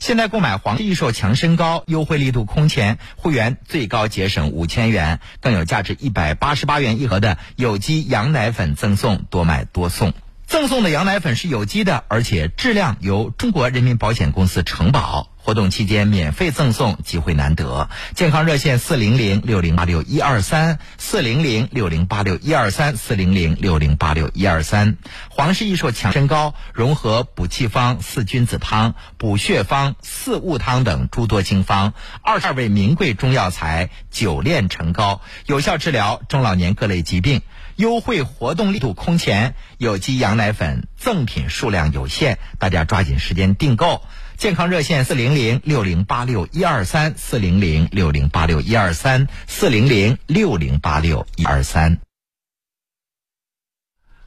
[0.00, 10.14] 现在购买黄帝益寿强身膏，优惠力度空前，会员最高节省五千元，更有价值一百八十八元一盒的有机羊奶粉赠送，多买多送。
[10.46, 15.29] 赠送的羊奶粉是有机的，而且质量由中国人民保险公司承保。
[15.50, 17.90] 活动期间免费赠送，机会难得。
[18.14, 24.96] 健康热线：四零零六零八六一二三，四零零六零八六一二三，四零零六零八六一二三。
[25.28, 37.42] 皇氏益寿强身膏融合补气方、四君子汤、补血方、四物汤等诸多经方，二十二味名贵中药材久炼成膏，有效治疗中老年各类疾病。
[37.80, 44.02] 优惠活动力度空前，有机羊奶粉赠品数量有限，大家抓紧时间订购。
[44.36, 52.00] 健康热线四零零六零八六一二三四零零六零八六一二三四零零六零八六一二三。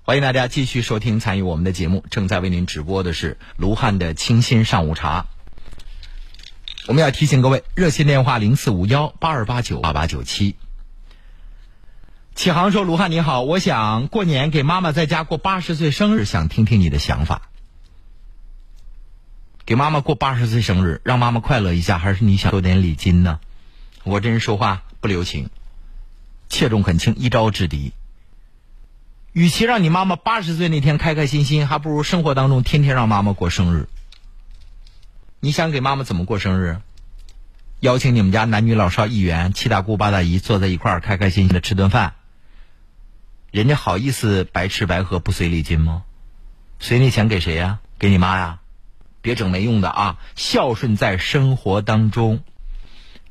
[0.02, 5.28] 欢迎大家继续收听参与我们的节目，正在为您直播的是卢汉的清新上午茶。
[6.88, 10.56] 我们要提醒各位，热线电话零四五幺八二八九八八九七。
[12.36, 17.44] 启航说：“卢汉你好，我想过年给妈妈在家过八十岁生日，想听听你的想法。
[19.66, 23.40] 给妈妈过八十岁生日，让妈妈快乐一下，还是你想收点礼金呢？
[24.04, 25.50] 我这人说话不留情，
[26.50, 27.94] 切中很轻，一招制敌。
[29.32, 33.88] 与其让你妈妈八十岁那天开开心心，还不如生活当中天天让妈妈过生日。
[35.40, 36.80] 你想给妈妈怎么过生日？
[37.80, 42.16] 邀请你们家男女老少一员，七大姑八大姨坐在一块儿，开开心心的吃顿饭。
[43.54, 46.06] 人家好意思白吃白喝不随礼金吗？
[46.80, 47.82] 随那钱给谁呀？
[48.00, 48.62] 给你妈呀？
[49.22, 50.18] 别整没用的啊！
[50.36, 52.44] 孝顺在生活当中，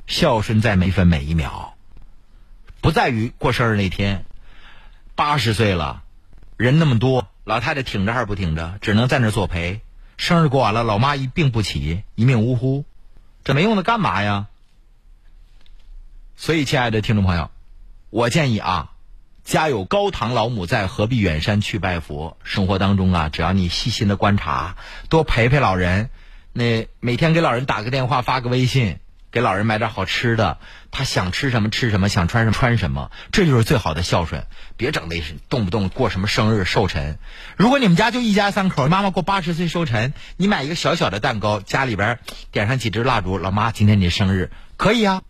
[0.07, 1.75] 孝顺在每分每一秒，
[2.81, 4.25] 不在于过生日那天。
[5.17, 6.05] 八十岁了，
[6.57, 8.79] 人那么多，老太太挺着还是不挺着？
[8.81, 9.81] 只能在那作陪。
[10.19, 12.85] 生日过完了，老妈一病不起，一命呜呼，
[13.43, 14.47] 这没用的干嘛呀？
[16.37, 17.51] 所以，亲爱的听众朋友，
[18.11, 18.92] 我建议啊，
[19.45, 22.37] 家有高堂老母在，何必远山去拜佛？
[22.45, 24.77] 生活当中啊，只要你细心的观察，
[25.09, 26.11] 多陪陪老人，
[26.53, 28.99] 那每天给老人打个电话，发个微信。
[29.31, 30.59] 给老人买点好吃的，
[30.91, 34.47] 他想吃什么吃什么，想穿什么穿什么，这就是最好的孝顺。
[34.77, 37.19] 别整那些动不动过什么生日寿辰。
[37.57, 42.19] 如果你们家就一家三口，妈妈过八十岁寿辰，你买一个小小的蛋糕，家里边
[42.51, 45.23] 点上几支蜡烛，老妈今天你生日可以啊，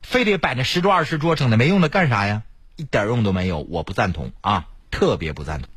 [0.00, 2.44] 非得摆那十桌二十桌整的没用的干啥呀？
[2.76, 5.68] 一点用都没有，我不赞同啊，特别不赞同。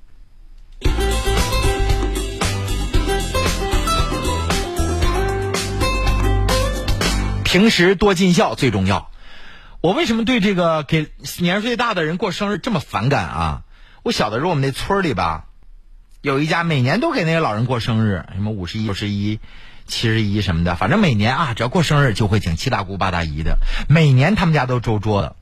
[7.44, 9.10] 平时多尽孝最重要。
[9.80, 13.62] 我为什么对这个给年岁大的人过生日这么反感啊？
[14.04, 15.46] 我小的时候我们那村里吧，
[16.22, 19.40] 有一家每年都给那些老人过生日，什么五十一、六十一、
[19.86, 23.60] 七十一什么的，反正每年啊，只要过生日就会请七大姑八大姨的。
[23.88, 25.36] 每年他们家都周桌的。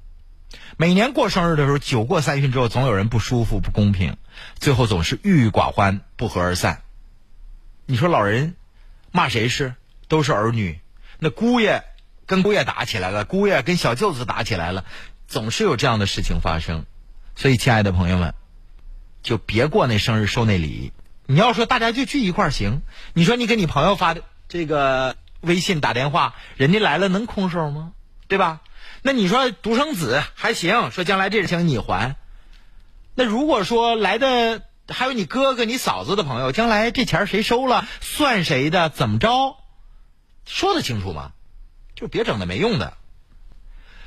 [0.78, 4.18] 每年过生日的时候，酒过三巡之后，总有人不舒服、不公平，
[4.60, 6.82] 最后总是郁郁寡欢、不和而散。
[7.86, 8.56] 你说老人
[9.12, 9.76] 骂谁是？
[10.08, 10.80] 都是儿女，
[11.20, 11.84] 那姑爷。
[12.28, 14.84] 跟姑爷打起来了，姑爷跟小舅子打起来了，
[15.28, 16.88] 总是有这样的事情发生。
[17.36, 18.34] 所以，亲爱的朋友们，
[19.22, 20.92] 就别过那生日收那礼。
[21.28, 22.82] 你要说大家就聚一块儿行，
[23.14, 27.92] 你说你给你朋友发的这个微信打电话，人家来了能空手吗？
[28.28, 28.62] 对吧？
[29.08, 32.15] 那你说独生子还行，说将来这钱你还。
[33.13, 38.89] 那如果说来的还有你哥哥、你嫂子的朋友，将来这钱谁收了，算谁的？
[38.89, 39.58] 怎么着？
[40.48, 41.34] 说得清楚吗？
[41.94, 42.98] 就别整那没用的。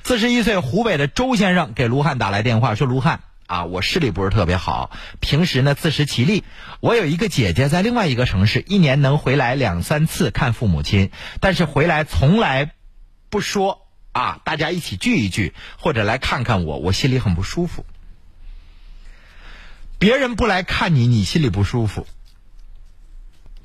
[0.03, 6.43] 四十一岁湖北的周先生给卢汉打来电话说：“卢汉啊，我视力不是特别好，平时呢自食其力。
[6.81, 12.73] 我有一个姐姐在另外一个城市，一年能回来两三次看父母亲，但是回来从来
[13.31, 17.85] 不说啊，大家一起聚一聚或者来看看我，我心里很不舒服。
[19.99, 22.07] 别人不来看你，你心里不舒服。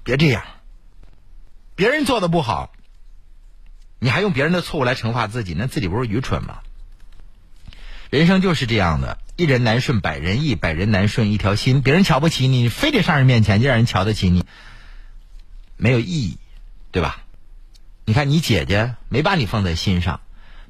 [0.04, 0.44] 别这样，
[1.76, 2.72] 别人做的不好。”
[4.00, 6.60] 你还用别人的错误来惩罚自己，那自己不是愚蠢吗？
[8.10, 11.82] 人生就是这样的，一人难顺百人意，百人难顺一条心。
[11.82, 14.46] 别人瞧不起你，你非得上人面前就让人瞧得起你，
[15.78, 16.38] 没有意义，
[16.92, 17.24] 对吧？
[18.04, 20.20] 你看你姐姐没把你放在心上，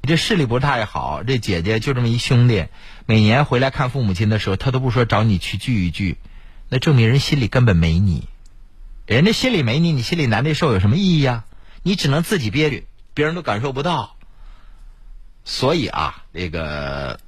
[0.04, 2.66] 你这视力不太好，这姐姐就这么一兄弟，
[3.06, 6.18] 每年回来看父母亲的时候，他都不说找你去聚一聚，
[6.68, 8.28] 那证明人心里根本没你。
[9.06, 11.44] 人家心里没你，你心里难受有什么意义呀？
[11.82, 12.86] 你只能自己憋屈。
[13.14, 14.16] 别人都感受不到，
[15.42, 17.18] 所以啊，这个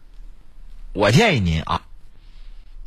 [0.93, 1.81] 我建议您啊，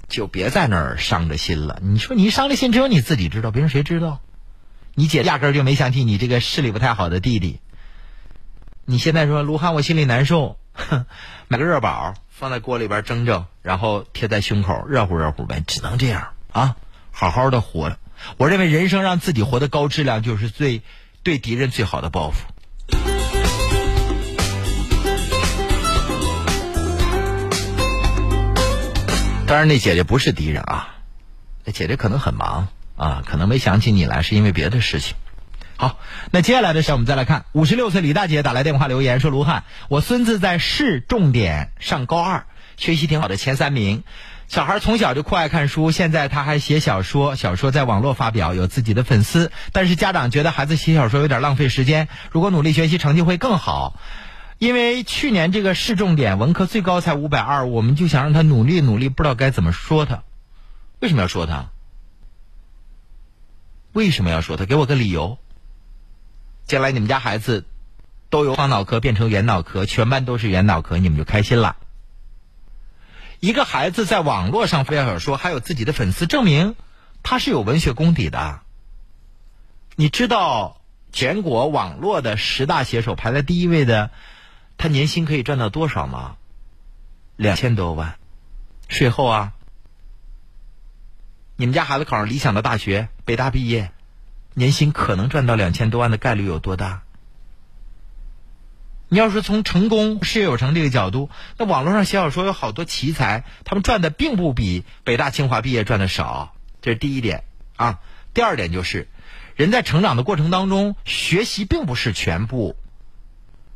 [0.08, 1.80] 就别在那儿伤着心了。
[1.82, 4.21] 你说你伤着心，只有你自己知道，别人谁知道？
[4.93, 7.60] 你姐压根儿就没想起你这个视力不太好的弟弟。
[8.89, 10.58] 你现在说卢汉，我心里难受，
[11.47, 16.75] 买个热宝放在锅里边蒸蒸，然后贴在胸口，热乎热乎呗，只能这样啊，
[17.12, 18.00] 好好的活着。
[18.37, 20.81] 我认为人生让自己活得高质量，就是最
[21.21, 22.48] 对敌人最好的报复。
[29.46, 30.96] 当然，那姐姐不是敌人啊，
[31.63, 35.15] 那姐姐可能很忙啊，可能没想起你来，是因为别的事情。
[35.82, 35.98] 好，
[36.32, 44.04] 那接下来的事我们再来看，五十六岁李大姐打来电话留言说：“卢汉，我孙子在市重点上高二，学习挺好的，前三名，
[44.50, 49.54] 小孩从小就酷爱看书，现在他还写小说，小说在网络发表，有自己的粉丝。
[49.71, 53.98] 但是家长觉得孩子写小说有点浪费时间，如果努力学习，成绩会更好。
[54.58, 60.23] 因为去年这个市重点文科最高才五百二，我们就想让他努力努力，不知道该怎么说他。
[61.00, 61.69] 为什么要说他？
[63.94, 64.65] 为什么要说他？
[64.65, 65.38] 给我个理由。
[66.70, 67.65] 将来你们家孩子
[68.30, 71.78] 都由方脑壳变成圆脑壳，全班都是圆脑壳，你们就开心了。
[73.40, 76.76] 一个孩子在网络上发表小说，还有自己的粉丝，证明
[77.24, 78.60] 他是有文学功底的。
[79.96, 80.80] 你知道
[81.12, 84.12] 全国网络的十大写手排在第一位的，
[84.78, 86.36] 他年薪可以赚到多少吗？
[87.36, 88.20] 两千多万，
[88.90, 89.54] 税后啊。
[91.56, 93.92] 你们家孩子考上理想的大学，北大毕业，
[94.54, 97.02] 年薪可能赚到两千多万的概率有多大？
[99.12, 107.43] 你要是从成功、事业有成这个角度，那网络上写小说有好多奇才，他们赚的并不比北大清华毕业赚的少，这是第一点
[107.75, 108.00] 啊。
[108.35, 109.08] 第二点就是，
[109.56, 112.75] 人在成长的过程当中，学习并不是全部。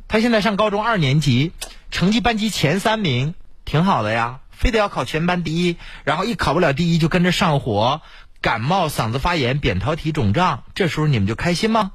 [0.06, 1.50] 他现在上高中二年级，
[1.90, 8.02] 成绩班级前三名，挺好的呀，非得要考全班第一，然后一考不了第一就跟着上火，
[8.44, 11.92] 感冒、嗓子发炎、扁桃体肿胀，这时候你们就开心吗？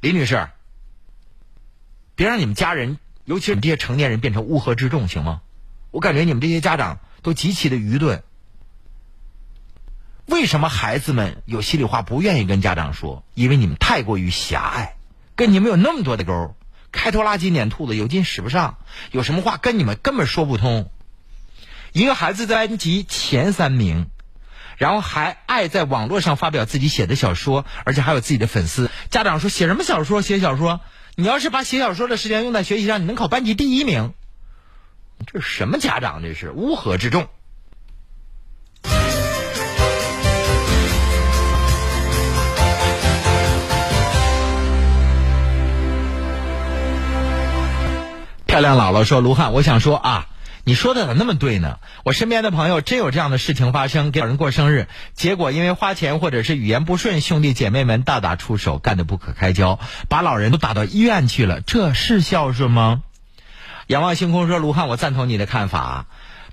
[0.00, 0.48] 李女士。
[2.14, 5.42] 别让你们家人，尤其是这些成年人变成乌合之众，行吗？
[5.90, 8.22] 我感觉你们这些家长都极其的愚钝。
[10.24, 13.22] 为什么孩子们有心里话不愿意跟家长说？
[13.34, 14.96] 因为你们太过于狭隘，
[15.36, 16.56] 跟你们有那么多的沟，
[16.90, 18.78] 开拖拉机撵兔子，有劲使不上。
[19.10, 20.90] 有什么话跟你们根本说不通。
[21.94, 24.08] 一个孩子在班级前三名，
[24.78, 28.90] 然后还爱在网络上发表自己写的小说，而且还有自己的粉丝。
[29.10, 30.20] 家长说写什么小说？
[30.20, 30.80] 写小说。
[31.14, 34.12] 你要是把写小说的时间用在学习上，你能考班级第一名。
[35.32, 36.20] 这是什么家长？
[36.20, 37.28] 这是乌合之众。
[48.46, 50.26] 漂亮姥姥说：“卢汉，我想说啊。”
[50.66, 51.78] 你说的咋那么对呢？
[52.04, 61.60] 我身边的朋友真有这样的事情发生，给老人过生日，结果因为花钱或者是语言不顺，兄弟姐妹们大打出手，干得不可开交，把老人都打到医院去了。
[61.60, 63.02] 这是孝顺吗？
[63.88, 66.06] 仰望星空说：“卢汉，我赞同你的看法，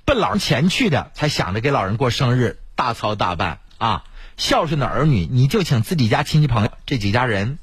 [0.04, 4.04] 奔老人钱去的，才想着给老人过生日，大操大办啊！
[4.36, 7.60] 孝顺的儿女，你就请自己家亲戚朋友这几家人。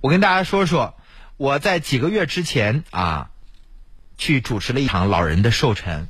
[0.00, 0.94] 我跟大家说说，
[1.36, 3.30] 我在几个月之前啊。”
[4.18, 6.08] 去主持了一场老人的寿辰，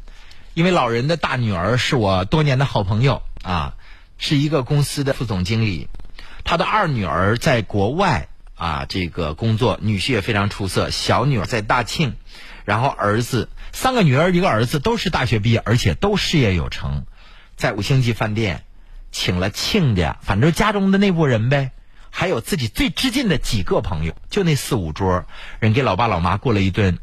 [0.55, 3.75] 因为老人的大女儿是我多年的好朋友啊，
[4.17, 5.89] 是一个公司的副总经理，
[6.43, 12.17] 他的二女儿在国外啊这个工作，女婿也非常出色，小女儿在大庆，
[12.65, 17.05] 然后儿子三个女儿一个儿子都是大学毕业，而且都事业有成，
[17.57, 18.65] 在五星级饭店
[19.13, 21.73] 请了亲家，反正家中的那拨人呗，
[22.11, 25.27] 还有自己最知近的几个朋友，就那四五桌
[25.61, 26.99] 人给老爸老妈过了一顿。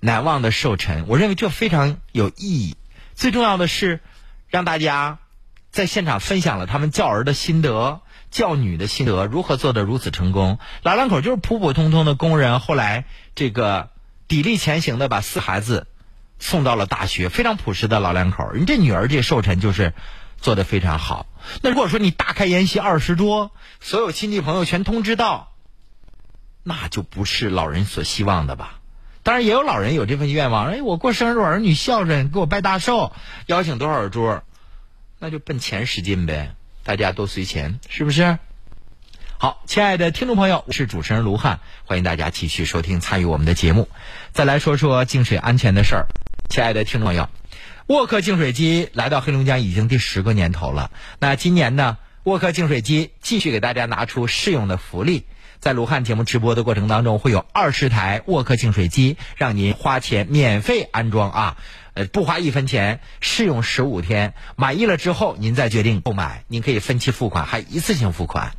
[0.00, 2.76] 难忘的寿辰，我认为这非常有意义。
[3.14, 4.00] 最重要的是，
[4.48, 5.18] 让大家
[5.70, 10.58] 在现场分享了他们教儿的心得、教女的心得，如何做得如此成功。
[10.82, 13.90] 老两口就是普普通通的工人，后来这个
[14.28, 15.86] 砥砺前行的把四孩子
[16.38, 18.50] 送到了大学，非常朴实的老两口。
[18.52, 19.94] 人这女儿这寿辰就是
[20.38, 21.26] 做得非常好。
[21.62, 25.52] 那如果说你大开筵席二十桌，所有亲戚朋友全通知到，
[26.62, 28.80] 那就不是老人所希望的吧。
[29.26, 33.12] 当然也有老人有这份愿望，哎，我过生日，我儿女孝顺，给我拜大寿，
[33.46, 34.44] 邀请多少桌，
[35.18, 36.54] 那就奔钱使劲呗，
[36.84, 38.38] 大家都随钱，是不是？
[39.36, 43.88] 好，亲爱的听众朋友，我是主持人卢汉，欢迎大家继续收听参与我们的节目。
[44.30, 46.06] 再来说说净水安全的事儿，
[46.48, 47.28] 亲爱的听众朋友，
[47.88, 55.24] 沃克净水机来到黑龙江已经第十个年头了，那今年呢，沃克净水机继续给大家拿出试用的福利。
[55.66, 61.56] 在卢汉节目直播的过程当中，会有二十台沃克净水机让您花钱免费安装啊，
[61.94, 68.52] 呃，不花一分钱，试用十五天，满意了之后您再决定购买，您可以分期付款，还一次性付款。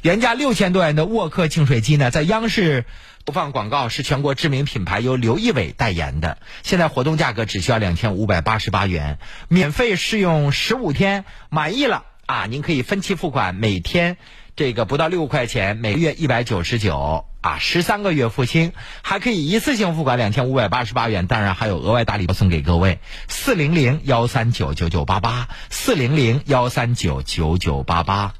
[0.00, 2.86] 原价六千多元的沃克净水机呢，在央视
[3.26, 6.38] 播放广告是全国知名品牌，由刘仪伟代言的。
[6.62, 14.16] 现在活动价格只需要两千五百八十八元，免费试用十五天，满意了啊，您可以分期付款，每天。
[14.56, 22.98] 这个不到六块钱，每月一百九十九啊，十三个月付清，还可以一次性付款两千五百八十八元，当然还有额外大礼包送给各位。
[23.28, 28.32] 四零零幺三九九九八八，四零零幺三九九九八八。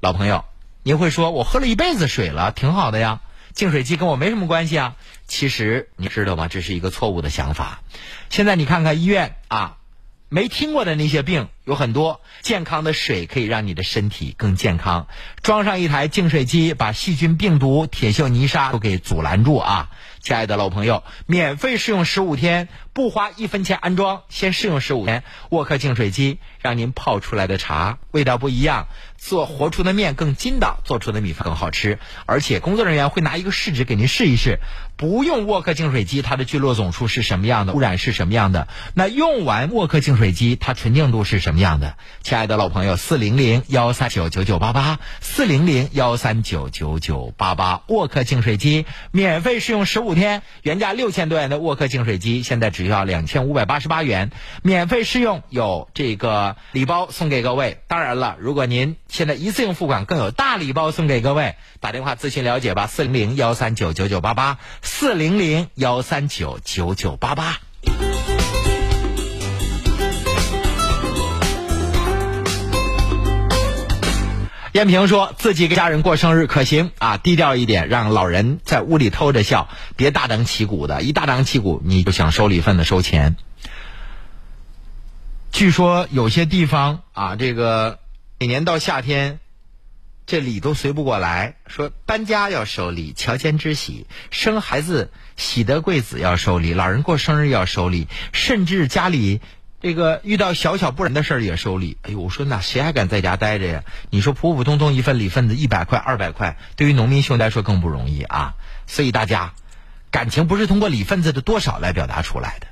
[0.00, 0.46] 老朋友，
[0.84, 3.20] 您会说我喝了一辈子水了，挺好的呀。
[3.52, 4.96] 净水机跟我没什么关系啊。
[5.26, 6.48] 其实你知道吗？
[6.48, 7.80] 这是一个错误的想法。
[8.30, 9.76] 现在你看看医院啊，
[10.30, 12.20] 没听过的那些病有很多。
[12.42, 15.06] 健康的水可以让你的身体更健康。
[15.42, 19.90] 装上一台净水机，把细菌、病毒、铁锈、泥沙都给阻拦住啊！
[20.20, 25.22] 亲爱的老朋友，免费试用十五天，不花一分钱安装，先试用十五天。
[25.50, 31.98] 沃克净水机让您泡出来的茶味道不一样，做活出的面更筋道，做出的米饭更好吃。
[32.24, 34.60] 而且工作人员会拿一个试纸给您试一试。
[34.96, 37.72] 不用沃克净水机，它的聚落总数是什么样的？
[37.72, 38.66] 污染是什么样的？
[38.94, 41.94] 那用完沃克净水机，它纯净度是什么样的？
[42.22, 57.78] 亲爱的老朋友，四零零幺三九九九八八，四零零幺三九九九八八，沃克净水机免费试用十五天，原价六千多元的沃克净水机，现在只要两千五百八十八元，免费试用，有这个礼包送给各位。
[57.86, 61.56] 当然了，如果您现在一次性付款，更有大礼包送给各位。
[61.80, 67.58] 打电话咨询了解吧，四零零幺三九九九八八，四零零幺三九九九八八。
[74.72, 83.36] 燕平说自己给家人过生日可行啊，低调一点，让老人在屋里偷着笑，别大张旗鼓的，一大张旗鼓你就想收礼份子收钱。
[85.50, 87.98] 据说有些地方啊，这个
[88.40, 89.40] 每年到夏天，
[90.24, 99.40] 这礼都随不过来，说搬家要收礼，乔迁之喜，生孩子喜得贵子要收礼，老人过生日要收礼，甚至家里。
[99.80, 103.82] 这个遇到小小不然的事儿也收礼，哎呦，我说那谁还敢在家待着呀？
[104.10, 108.54] 你说普普通通一份礼份子一百块二百块，对于农民兄弟来说更不容易啊。
[108.86, 109.52] 所以大家，
[110.12, 112.68] 感情不是通过礼份子的多少来表达出来的。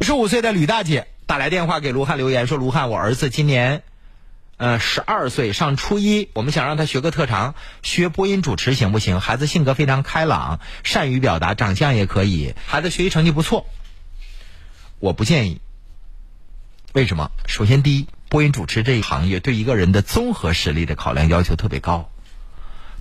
[0.00, 3.84] 五十五岁的吕大姐打来电话给卢汉留言说：“卢汉，我儿子今年，
[4.58, 9.20] 呃，十二岁上初一，我们想让他学个特长，学播音主持行不行？
[9.20, 13.66] 孩子性格非常开朗，善于表达，长相也可以，孩子学习成绩不错。
[14.98, 15.60] 我不建议。”
[16.94, 17.30] 为什么？
[17.46, 22.10] 首先，第一，播音主持这一行业对一个人的综合实力的考量要求特别高，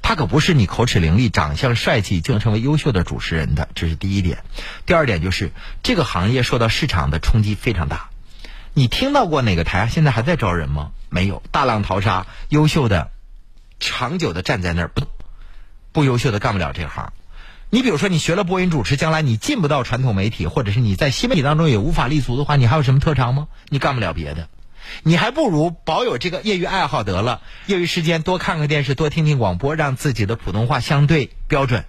[0.02, 4.44] 他可不是你口齿伶俐、长相帅气就能成为优秀的主持人的，这是第一点。
[4.86, 5.54] 第二点就是
[5.84, 8.10] 这个行业受到市场的冲击非常大。
[8.78, 10.92] 你听到过哪个台现在还在招人吗？
[11.10, 13.10] 没有，大浪淘沙，优秀的、
[13.80, 15.06] 长久的站在那儿不
[15.94, 17.14] 不优秀的干不了这行。
[17.70, 23.48] 你比如说，你学了播音主持，将来你进不到传统媒体，或者是你在新媒体当中也无法立足的话，你还有什么特长吗？
[23.70, 24.50] 你干不了别的，
[25.04, 27.40] 你还不如保有这个业余爱好得了。
[27.68, 31.86] 业余时间多看看电视，多听听广播，让自己的普通话相对标准。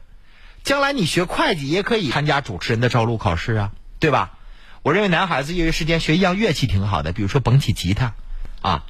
[0.62, 4.36] 将来你学会计也可以参加主持人的招录考试啊，对吧？
[4.87, 8.14] 我认为男孩子业余时间学一样乐器挺好的，比如说捧起吉他，
[8.62, 8.84] 啊，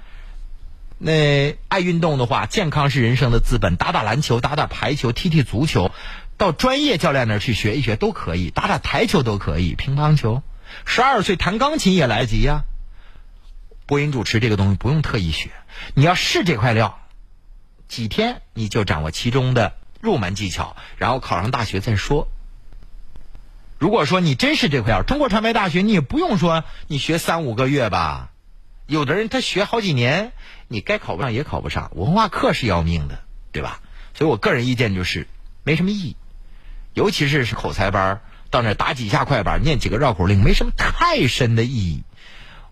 [0.99, 5.91] 那爱运动的话，健康是人生的资本，打打篮球，打打排球，踢踢足球。
[6.37, 10.43] 到专业教练那儿去学一学都可以，打打台球都可以，乒乓球。
[10.85, 12.65] 十二岁弹钢琴也来得及呀。
[13.87, 15.49] 播音主持这个东西不用特意学，
[15.95, 16.99] 你要试这块料，
[17.89, 19.73] 几天你就掌握其中的
[20.03, 22.29] 入门技巧，然后考上大学再说。
[23.79, 28.31] 如果说你真是这块料，中国传媒大学你也不用说你学三五个月吧，
[28.87, 30.33] 有的人他学好几年，
[30.69, 31.91] 你该考不上也考不上。
[31.95, 33.21] 文化课是要命的，
[33.53, 33.81] 对吧？
[34.15, 35.27] 所以我个人意见就是
[35.63, 36.17] 没什么意义。
[36.95, 42.03] 尤其是是口才班，到那打几下快板，念几个绕口令，没什么太深的意义。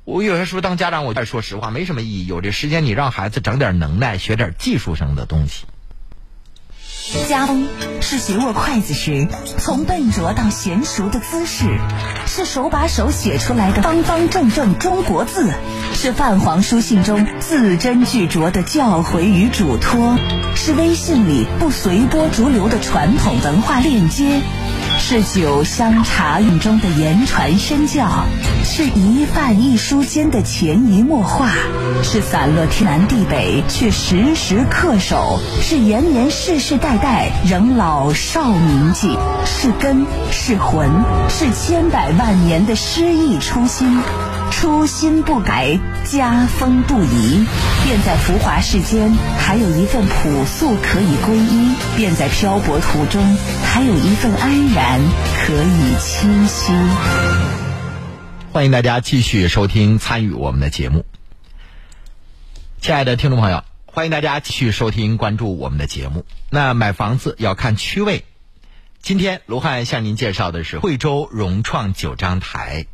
[0.04, 2.26] 我有些时候当家长，我再说实话，没什么意义。
[2.26, 5.66] 有这时间，你让孩子整点能耐，学点技术上的东西。
[7.28, 7.68] 家风
[8.00, 9.28] 是学握筷子时
[9.58, 11.78] 从笨拙到娴熟的姿势，
[12.26, 15.52] 是手把手写出来的方方正正中国字，
[15.92, 20.16] 是泛黄书信中字斟句酌的教诲与嘱托，
[20.56, 24.40] 是微信里不随波逐流的传统文化链接。
[24.96, 28.24] 是酒香茶韵中的言传身教，
[28.64, 31.50] 是一饭一书间的潜移默化，
[32.02, 40.90] 是散落天南地北却时时恪守，是延绵世世代代仍老少铭记，是根是魂，
[41.28, 44.00] 是千百万年的诗意初心。
[44.50, 47.44] 初心不改，家风不移，
[47.84, 55.00] 便在浮华世间还有一份朴素可以皈依；便在漂泊途中还有一份安然
[55.44, 56.72] 可以栖息。
[58.52, 61.04] 欢迎大家继续收听参与我们的节目，
[62.80, 63.64] 亲爱的听众朋友，
[63.94, 66.26] 欢迎大家继续收听关注我们的节目。
[66.50, 68.24] 那买房子要看区位，
[69.00, 72.86] 今天卢汉向您介绍的是惠州融创九张台。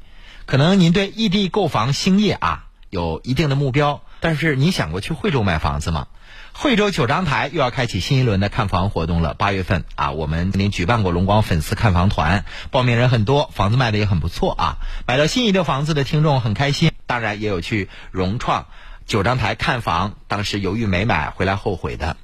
[0.44, 6.08] 可能您对异地购房兴业啊有一定的目标，但是你想过去惠州买房子吗？
[6.52, 9.32] 惠州九张台又要开启新一轮的看房活动了。
[9.32, 14.76] 八月份啊，我们曾经举办过龙广粉丝看房团，报名人很多，房子卖的也很不错啊。
[15.06, 18.66] 买到心仪的房子的听众很开心，当然也有去融创
[19.06, 22.16] 九张台看房，当时犹豫没买，回来后悔的。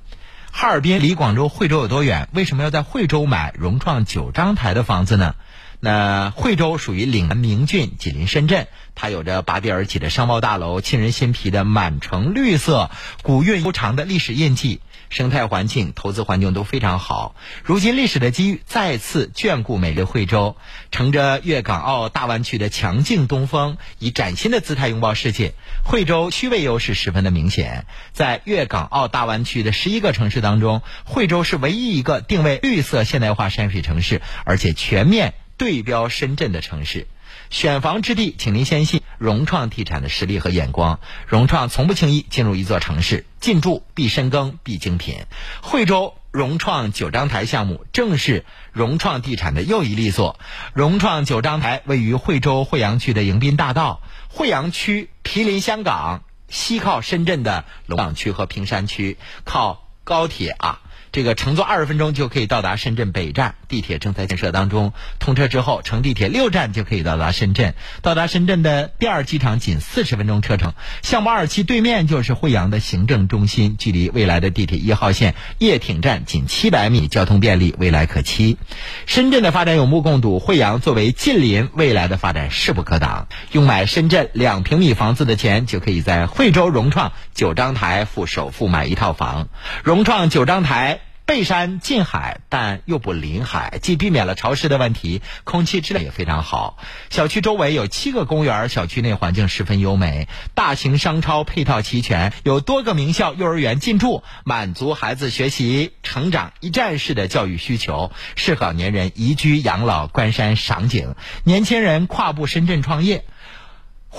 [0.52, 2.28] 哈尔滨离广州惠州有多远？
[2.32, 5.34] 为什么要在惠州买融创九张台的房子呢？
[5.78, 12.90] 那惠州属于岭南名郡，紧邻深圳，它有着拔地而起的商贸大楼、沁人心脾的满城绿色、
[13.22, 17.34] 古韵悠长的历史印记，生态环境、投资环境都非常好。
[17.62, 20.57] 如今历史的机遇再次眷顾美丽惠州，
[20.90, 25.54] 乘着粤港澳大湾区的强劲东风，以崭新的姿态拥抱世界。
[25.84, 35.34] 惠州区位优势十分的明显，在粤港澳大湾区的十一个城市当中，惠州是唯一一个定位绿色现代化山水城市，而且全面。
[35.59, 37.07] 对标深圳的城市，
[37.51, 41.01] 选房之地，请您相信融创地产的实力和眼光。
[41.26, 45.26] 融创从不轻易进入一座城市，进驻必深耕，必精品。
[45.62, 50.38] 惠州融创九张台项目正是融创地产的又一力作。
[50.74, 60.80] 融创九张台位于惠州惠阳区的迎宾大道，惠阳区毗邻香港，西靠深圳的龙岗区和坪山区，靠高铁啊。
[61.16, 64.92] 这个乘坐二十分钟就可以到达深圳北站，地铁正在建设当中。
[65.18, 67.72] 通车之后，乘地铁六站就可以到达深圳。
[68.02, 70.74] 到达深圳的第二机场仅四十分钟车程。
[71.00, 78.58] 项目二期对面就是惠阳的行政中心，距离未来的地铁一号线叶挺站仅七百米，交通便利，未来可期。
[79.06, 83.26] 深圳的发展有目共睹，惠阳作为近邻，未来的发展势不可挡。
[83.52, 89.48] 用买深圳两平米房子的钱，就可以在惠州融创九张台付首付买一套房。
[89.82, 91.00] 融创九张台。
[91.26, 96.78] 背山近海，但又不临海，既避免了潮湿的问题，空气质量也非常好。
[97.10, 113.24] 小区周围有七个公园，小区内环境十分优美，大型商超配套齐全，有多个名校、幼儿园进驻，满足孩子学习成长一站式的教育需求，适合老年人宜居养老、观山赏景，年轻人跨步深圳创业。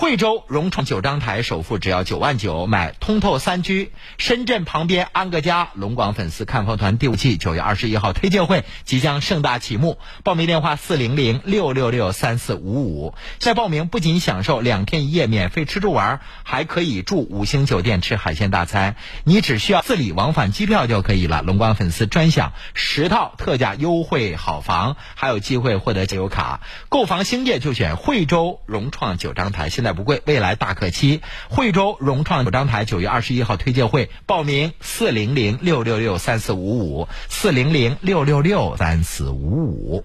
[0.00, 3.90] 惠州融创九张台首付只要九万九，买通透三居。
[4.16, 5.70] 深圳旁边安个家。
[5.74, 13.14] 龙广粉丝看房团第五季九月二十一号推介会即将盛大启幕，报名电话四零零六六六三四五五。
[13.38, 18.94] 在报名不仅享受两天一夜免费吃住玩，还可以住五星酒店吃海鲜大餐。
[19.24, 21.42] 你只需要自理往返机票就可以了。
[21.42, 26.60] 龙广粉丝专享十套特价优惠好房，还有机会获得节油卡。
[26.88, 29.68] 购房兴业就选惠州融创九张台。
[29.68, 31.20] 现在不贵，未来大可期。
[31.48, 40.04] 惠州融创九张台九月二十一号推介会报名：四零零六六六三四五五，四零零六六六三四五五。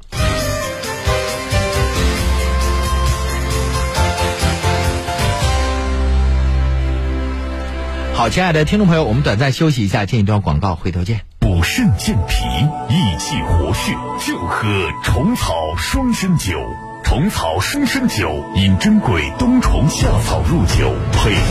[8.16, 11.22] 好，亲爱的听众朋友，我们短暂休息一下，进一段广告，回头见。
[11.40, 12.46] 补肾健脾、
[12.94, 13.92] 益气活血，
[14.26, 14.66] 就喝
[15.04, 16.60] 虫草双参酒。
[17.04, 21.42] 虫草双参酒，饮珍贵冬虫夏草入酒，配人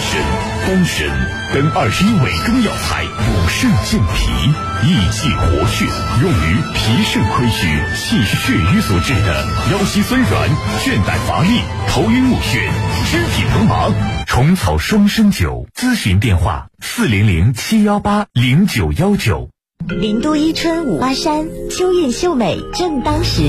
[0.00, 0.20] 参、
[0.66, 1.06] 丹参
[1.54, 5.84] 等二十一味中药材，补肾健脾、益气活血，
[6.22, 12.68] 用于脾肾亏虚、气血瘀所致的腰膝酸软、倦怠乏力、头晕目眩、
[13.08, 13.88] 肢体疼麻。
[14.26, 19.50] 虫草双参酒，咨询电话：四零零七幺八零九幺九。
[19.88, 23.42] 林都伊春五花山，秋韵秀美正当时。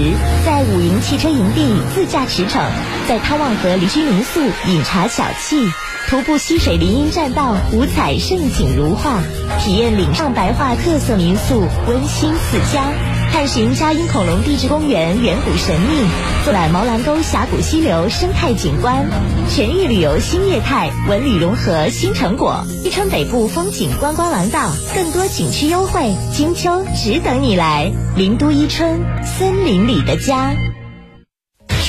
[0.45, 2.61] 在五营汽车营地自驾驰骋，
[3.09, 5.71] 在汤旺河离居民宿饮茶小憩，
[6.07, 9.19] 徒步溪水林荫栈道，五彩胜景如画，
[9.59, 13.16] 体验岭上白桦特色民宿，温馨似家。
[13.31, 16.07] 探寻嘉荫恐龙地质公园远古神秘，
[16.43, 19.05] 坐览毛兰沟峡谷溪流生态景观，
[19.49, 22.63] 全域旅游新业态，文旅融合新成果。
[22.83, 27.91] 伊春北部风景观光廊道，更多景区优惠，金秋只等你来。
[28.15, 30.55] 林都伊春，森林里的家。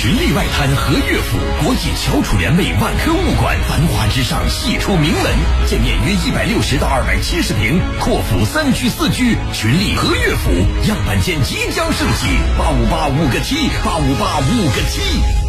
[0.09, 5.23] 群力外滩和悦府国际翘楚联袂万科物馆，繁华之上系出名门，
[5.67, 10.51] 建面约一百六十到二百七十平，阔府三居四居，群力和悦府
[10.89, 15.48] 样板间即将升级，八五八五个七，八五八五个七。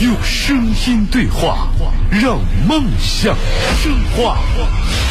[0.00, 1.68] 用声音对话，
[2.10, 2.38] 让
[2.68, 3.36] 梦想
[3.80, 4.36] 升华。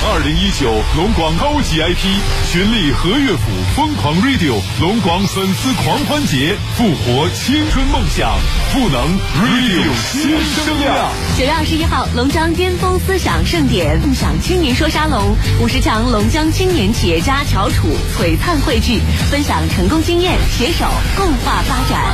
[0.06, 2.04] 二零一九龙广高级 IP
[2.52, 8.36] 群力和乐府疯狂 Radio 龙广粉丝狂欢节，复活青春梦想，
[8.74, 10.32] 赋能 Radio 新
[10.66, 11.10] 声量。
[11.38, 17.88] 九月二十一号，龙江巅峰思想盛典，共享青年说沙龙，五十强龙江青年企业家翘楚
[18.20, 19.00] 璀璨汇聚，
[19.32, 22.14] 分享成功经验，携手共话发展，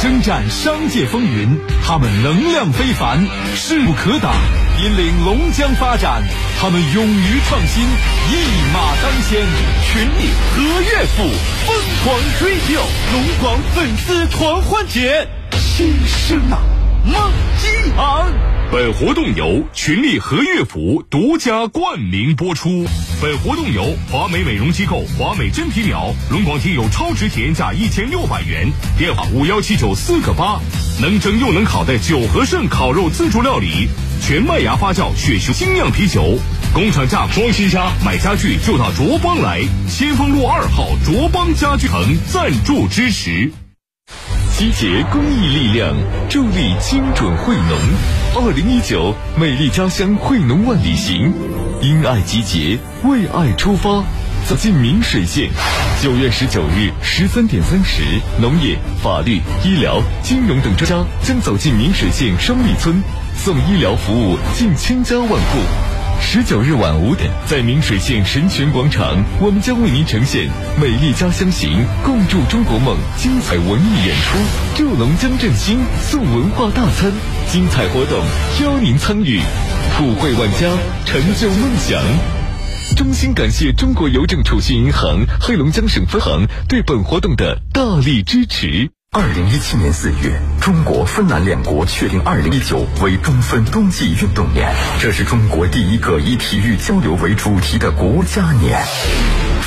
[0.00, 1.58] 征战商界风云。
[1.88, 3.26] 他们能量非凡，
[3.56, 4.34] 势不可挡。
[4.78, 6.22] 引领龙江发展，
[6.60, 8.36] 他们勇于创新，一
[8.74, 9.40] 马当先，
[9.86, 11.24] 全力和乐府
[11.64, 11.74] 疯
[12.04, 16.60] 狂追票，龙广粉丝狂欢节，新生啊，
[17.06, 18.57] 梦激昂！
[18.70, 22.84] 本活动由群力和乐府独家冠名播出。
[23.18, 30.60] 本活动由华美美容机构华美真皮秒龙广听友超值体验价一千六百元，电话五幺七九四个八，
[31.00, 33.88] 能蒸又能烤的九和盛烤肉自助料理，
[34.20, 36.38] 全麦芽发酵雪熊精酿啤酒，
[36.74, 43.50] 工厂价装新家买家具就到卓邦来，先锋路二号卓邦家具城赞助支持。
[44.58, 45.94] 集结公益力量，
[46.28, 47.78] 助力精准惠农。
[48.34, 51.32] 二零一九美丽家乡惠农万里行，
[51.80, 54.02] 因爱集结，为爱出发，
[54.48, 55.48] 走进明水县。
[56.02, 58.02] 九月十九日十三点三十，
[58.40, 63.00] 农业、法律、医疗、金融等专家将走进明水县双利村，
[63.36, 65.97] 送医疗服务近千家万户。
[66.20, 70.46] 十九日晚五点，在明水县神泉广场，我们将为您呈现
[70.78, 71.70] 《美丽家乡行》，
[72.04, 74.38] 共筑中国梦精彩文艺演出，
[74.76, 77.10] 助龙江振兴，送文化大餐，
[77.50, 78.18] 精彩活动
[78.62, 79.40] 邀您参与，
[79.96, 80.68] 普惠万家，
[81.06, 81.98] 成就梦想。
[82.94, 88.90] 衷心感谢中国邮政储蓄银行黑龙江省分行对本活动的大力支持。
[89.10, 98.78] 二零一七年四月，中国芬兰两国确定二零一九为中芬冬季运动年，这是中国第一个以体育交流为主题的国家年。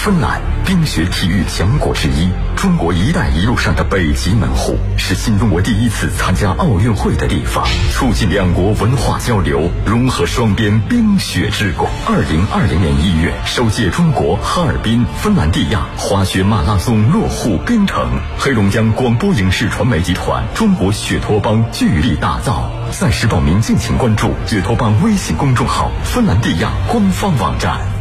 [0.04, 11.88] 芬兰冰雪体育强国之一，中国“一带一路”上的北极门户，是新中国第一次参加奥运会的地方，促进两国文化交流，融合双边冰雪之国。
[12.08, 22.72] 二零二零年一月，首届中国哈尔滨芬兰蒂亚滑雪马拉松落户冰城，黑龙江广播影视传媒集团中国雪托邦聚力打造。
[22.92, 28.01] 赛事报名敬请关注雪托邦微信公众号、芬兰蒂亚官方网站。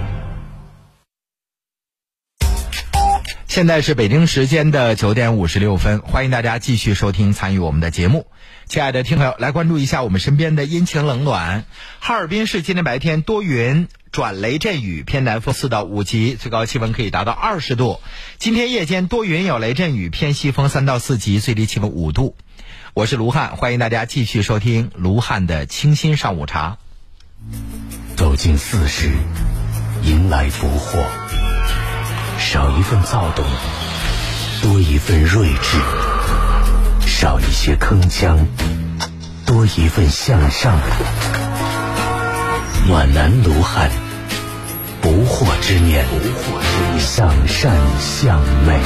[3.50, 8.28] 现在是北京时间的九点五十六分，欢迎大家继续收听参与我们的节目。
[8.68, 11.64] 亲爱的听友，来关注一下我们身边的阴晴冷暖。
[11.98, 18.00] 哈尔滨市今天白天多云转雷阵雨，偏南风四到五级，最高气温可以达到二十度。
[18.38, 22.36] 今天夜间多云有雷阵雨，偏西风三到四级，最低气温五度。
[22.94, 26.78] 我是卢汉，欢迎大家继续收听卢汉的清新上午茶。
[28.14, 29.10] 走进四十，
[30.04, 31.04] 迎来不惑。
[32.40, 33.44] 少一份躁动，
[34.62, 35.78] 多一份睿智；
[37.06, 38.38] 少一些铿锵，
[39.46, 40.76] 多一份向上。
[42.88, 43.90] 暖男卢汉，
[45.02, 48.80] 不惑之年，不惑之年向善向美。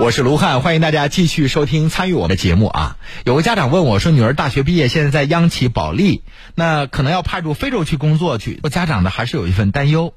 [0.00, 2.96] 我是卢汉，欢迎大家继续收听参与我的节目啊！
[3.24, 10.14] 有个家长问我说：“女儿大学毕业，现在在央企保利，那可能要派驻非洲去工作去。”我家长呢，还是有一份担忧。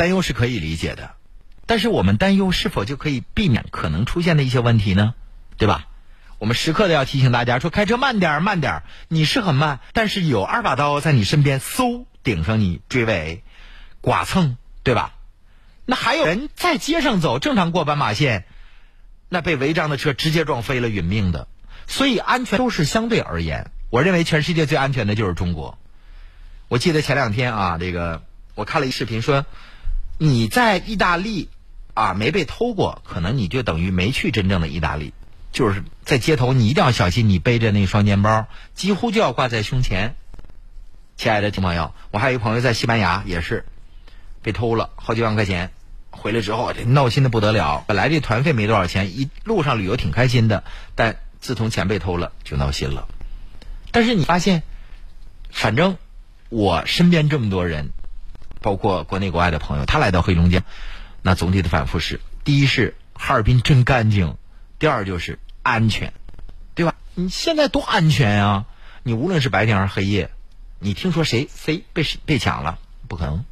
[0.00, 1.10] 担忧是可以理解的，
[1.66, 5.12] 但是我们担忧是否就可以避免可能出现的一些问题呢？
[5.58, 5.88] 对吧？
[6.38, 8.82] 我们时刻的要提醒大家说，开车慢点儿，慢点儿。
[9.08, 13.44] 你是很慢，但是有二把刀在你身边，嗖顶上你追尾、
[14.00, 15.12] 剐蹭，对吧？
[15.84, 18.46] 那还有人在街上走，正常过斑马线，
[19.28, 21.46] 那被违章的车直接撞飞了，殒命的。
[21.86, 25.78] 所以安全都是相对而言，我认为全世界最安全的就是中国。
[26.68, 28.22] 我记得前两天啊，这个
[28.54, 29.44] 我看了一视频说。
[30.22, 31.48] 你在意大利
[31.94, 35.14] 啊没被偷过，可能你就等于没去真正的意大利。
[35.50, 40.16] 就是在街头，你一定要小心，你背着那双肩包，几乎就要挂在胸前。
[41.16, 43.64] 亲爱的听朋友，我还有一朋友在西班牙，也是
[44.42, 45.70] 被偷了好几万块钱，
[46.10, 47.84] 回来之后闹心的不得了。
[47.86, 50.64] 本来这团费没多少钱，一路上旅游挺开心的，
[50.94, 53.08] 但自从钱被偷了，就闹心了。
[53.90, 54.64] 但是你发现，
[55.50, 55.96] 反正
[56.50, 57.92] 我身边这么多人。
[58.60, 60.62] 包括国内国外的朋友，他来到黑龙江，
[61.22, 64.36] 那总体的反复是：第一是哈尔滨真干净，
[64.78, 66.12] 第二就是安全，
[66.74, 66.94] 对吧？
[67.14, 68.66] 你现在多安全啊！
[69.02, 70.30] 你无论是白天还是黑夜，
[70.78, 72.78] 你听说谁谁被被抢了？
[73.08, 73.44] 不可能，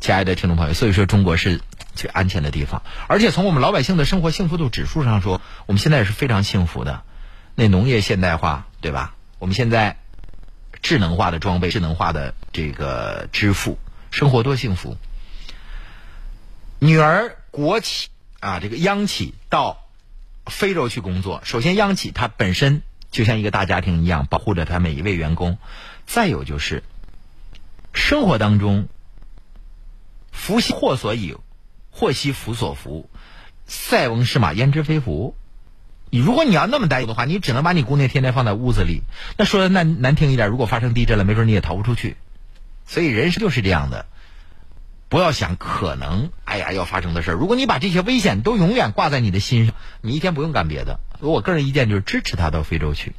[0.00, 1.60] 亲爱的听众朋友，所以说中国是
[1.94, 2.82] 最安全的地方。
[3.06, 7.02] 而且从我们老百姓的生活幸福度指数上说，我们现在是非常幸福的。
[7.54, 9.14] 那农业现代化，对吧？
[9.38, 9.98] 我们现在
[10.82, 13.78] 智能化的装备、智能化的这个支付。
[14.10, 14.96] 生活多幸福！
[16.78, 18.08] 女儿国企
[18.40, 19.86] 啊，这个央企到
[20.46, 21.40] 非洲去工作。
[21.44, 25.58] 首先，央企它本身就像一个大家庭一样，保护着它每一位员工。
[26.06, 26.82] 再有就是
[27.92, 28.88] 生活当中，
[30.32, 31.36] 福兮祸所倚，
[31.90, 33.08] 祸兮福所伏。
[33.66, 35.36] 塞翁失马，焉知非福。
[36.10, 39.02] 你如果你要那么担忧的话，你只能把你姑娘天天放在屋子里。
[39.36, 42.16] 那说的难难听一点，如果发生地震了，没准你也逃不出去。
[42.90, 44.06] 所以人生就是这样的，
[45.08, 47.34] 不要想可能，哎呀要发生的事儿。
[47.34, 50.98] 如果你把这些危险都永远挂在你的心上，你一天不用干别的。
[51.20, 53.14] 我个人意见就是支持他到非洲去。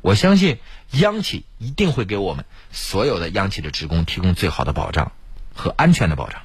[0.00, 0.58] 我相信
[0.92, 5.10] 央企一定会给我们所有的央企的职工提供最好的保障
[5.56, 6.42] 和安全的保障。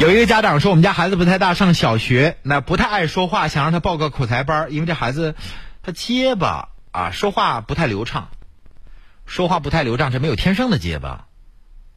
[0.00, 5.34] 有一个家长说，我们家孩子不太大，上小学，那不太爱说话，想让他报个口才班，因为这孩子
[5.82, 8.30] 他结巴啊，说话不太流畅，
[9.26, 11.26] 说话不太流畅，这没有天生的结巴。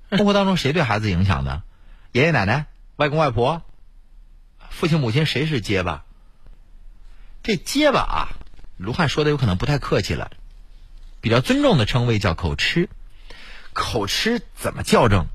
[0.10, 1.64] 生活当中谁对孩子影响的？
[2.12, 2.66] 爷爷奶奶、
[2.97, 3.62] 外公外婆、
[4.70, 6.04] 父亲母亲，谁是结巴？
[7.41, 8.28] 这结巴啊，
[8.76, 10.30] 卢汉说的有可能不太客气了，
[11.22, 12.89] 比较尊重的称谓叫口吃。
[13.72, 15.28] 口吃怎么校正？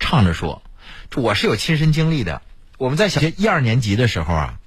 [0.00, 0.64] 唱着说。
[1.20, 2.42] 我是有亲身经历的。
[2.78, 4.58] 我们在小学一二年级的时候啊，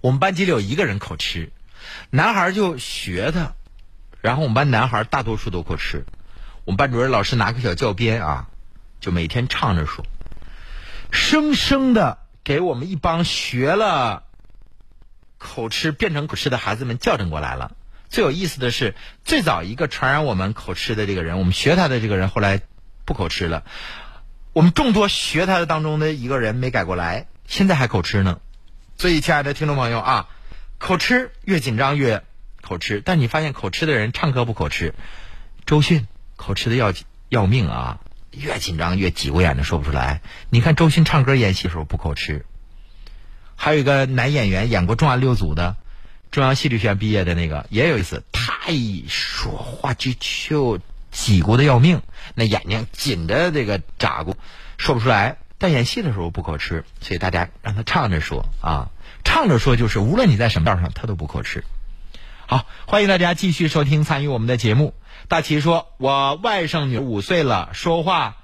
[0.00, 1.52] 我们班级里有一个人口吃，
[2.10, 3.54] 男孩就学他，
[4.20, 6.04] 然后我们班男孩大多数都口吃。
[6.64, 8.48] 我们班主任老师拿个小教鞭啊，
[9.00, 10.04] 就每天唱着说，
[11.10, 14.24] 生生的给我们一帮学了
[15.38, 17.76] 口吃变成口吃的孩子们校正过来了。
[18.08, 22.60] 最有意思的是，最早一个传染我们口吃的这个人，我们学他的这个人后来
[23.04, 23.64] 不口吃了。
[24.56, 28.40] 我们众多学他的当中的一个人没改过来，现在还口吃呢。
[28.96, 30.28] 所以，亲爱的听众朋友啊，
[30.78, 32.24] 口吃越紧张越
[32.62, 33.02] 口吃。
[33.04, 34.94] 但你发现口吃的人唱歌不口吃，
[35.66, 36.94] 周迅口吃的要
[37.28, 38.00] 要命啊，
[38.30, 40.22] 越紧张越挤过眼的说不出来。
[40.48, 42.46] 你看周迅唱歌演戏的时候不口吃。
[43.56, 45.76] 还有一个男演员演过重案六组的，
[46.30, 50.80] 中央戏剧学院毕业的那个也有意思，他一说话就就。
[51.16, 52.02] 挤过的要命，
[52.34, 54.36] 那眼睛紧的这个眨过，
[54.76, 55.38] 说不出来。
[55.56, 58.90] 但演戏的时候不口吃，所以大家让他唱着说啊，
[59.24, 61.64] 唱着说就是无论你在什么道上，他都不口吃。
[62.46, 64.92] 好，欢迎大家继续收听参与我们的节目。
[65.28, 68.36] 大齐说：“我外甥女五岁了，说话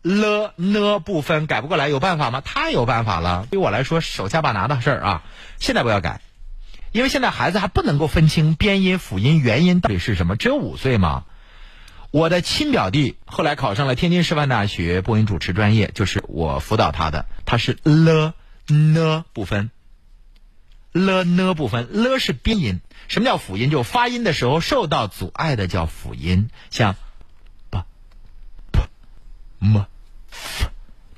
[0.00, 2.40] 了呢不分，改不过来，有办法吗？
[2.40, 3.46] 太有办法了。
[3.50, 5.22] 对我来说，手下把拿的事儿啊，
[5.58, 6.22] 现在不要改。”
[6.92, 11.24] 因为现在孩子还不能够分清边音、辅音、元音到底是什么，只有五岁嘛。
[12.12, 17.26] 我的亲表弟后来考上了天津师范大学播音主持专业，就是我辅导他的。
[17.44, 18.32] 他是了
[18.68, 19.70] 呢不分，
[20.92, 22.80] 了呢不分，了是边音。
[23.08, 23.70] 什么叫辅音？
[23.70, 26.96] 就发音的时候受到阻碍的叫辅音，像
[27.70, 28.76] ，b，p，m，f。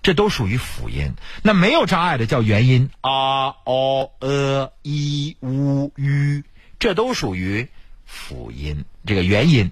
[0.09, 2.89] 这都属于辅音，那没有障碍的叫元音。
[3.03, 6.43] 啊、o、呃、i、u、u，
[6.79, 7.69] 这都属于
[8.07, 9.71] 辅音，这个元音。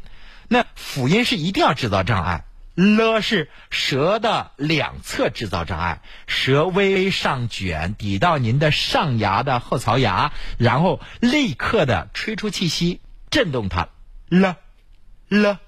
[0.49, 13.89] 那辅音是一定要制造障碍，了是舌的两侧制造障碍，舌微微上卷，抵到您的上牙的后槽牙，然后立刻的吹出气息，震动它，
[14.29, 14.59] 了
[15.31, 15.61] 了，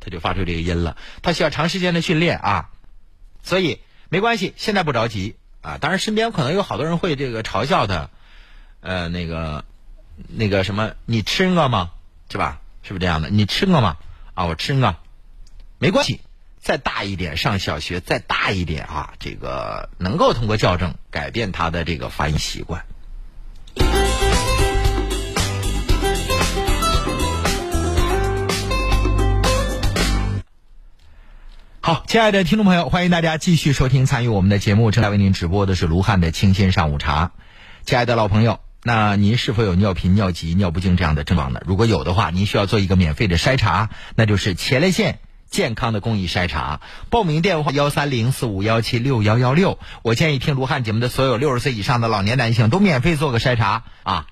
[0.00, 0.96] 它就发出这个音了。
[1.22, 2.70] 它需要长时间的训练啊，
[3.44, 3.78] 所以。
[4.10, 5.78] 没关系，现在不着急啊。
[5.78, 8.10] 当然，身边可能有好多人会这个嘲笑他，
[8.80, 9.64] 呃，那个，
[10.28, 11.92] 那个什么，你吃个吗？
[12.28, 12.60] 是吧？
[12.82, 13.30] 是不是这样的？
[13.30, 13.96] 你吃个吗？
[14.34, 14.96] 啊，我吃个，
[15.78, 16.20] 没关系。
[16.62, 22.84] 再大一点，上小学再大一点啊，这个能够通过校正改变他的这个发音习惯。
[31.82, 34.90] 好，亲爱的听众朋友，欢迎大家继续收听参与我们的节目。
[34.90, 37.30] 正在为您直播的是卢汉的清新上午茶。
[37.86, 41.62] 亲爱的老朋友，那您是否有尿频、尿急、尿不尽这样的症状呢？
[41.64, 46.82] 如果有的话，您需要做一个免费的筛查，那就是前列腺健康的公益筛查。
[47.08, 49.78] 报名电话幺三零四五幺七六幺幺六。
[50.02, 54.26] 我建议听卢汉节目的所有六十岁以上的老年男性都免费做个筛查啊。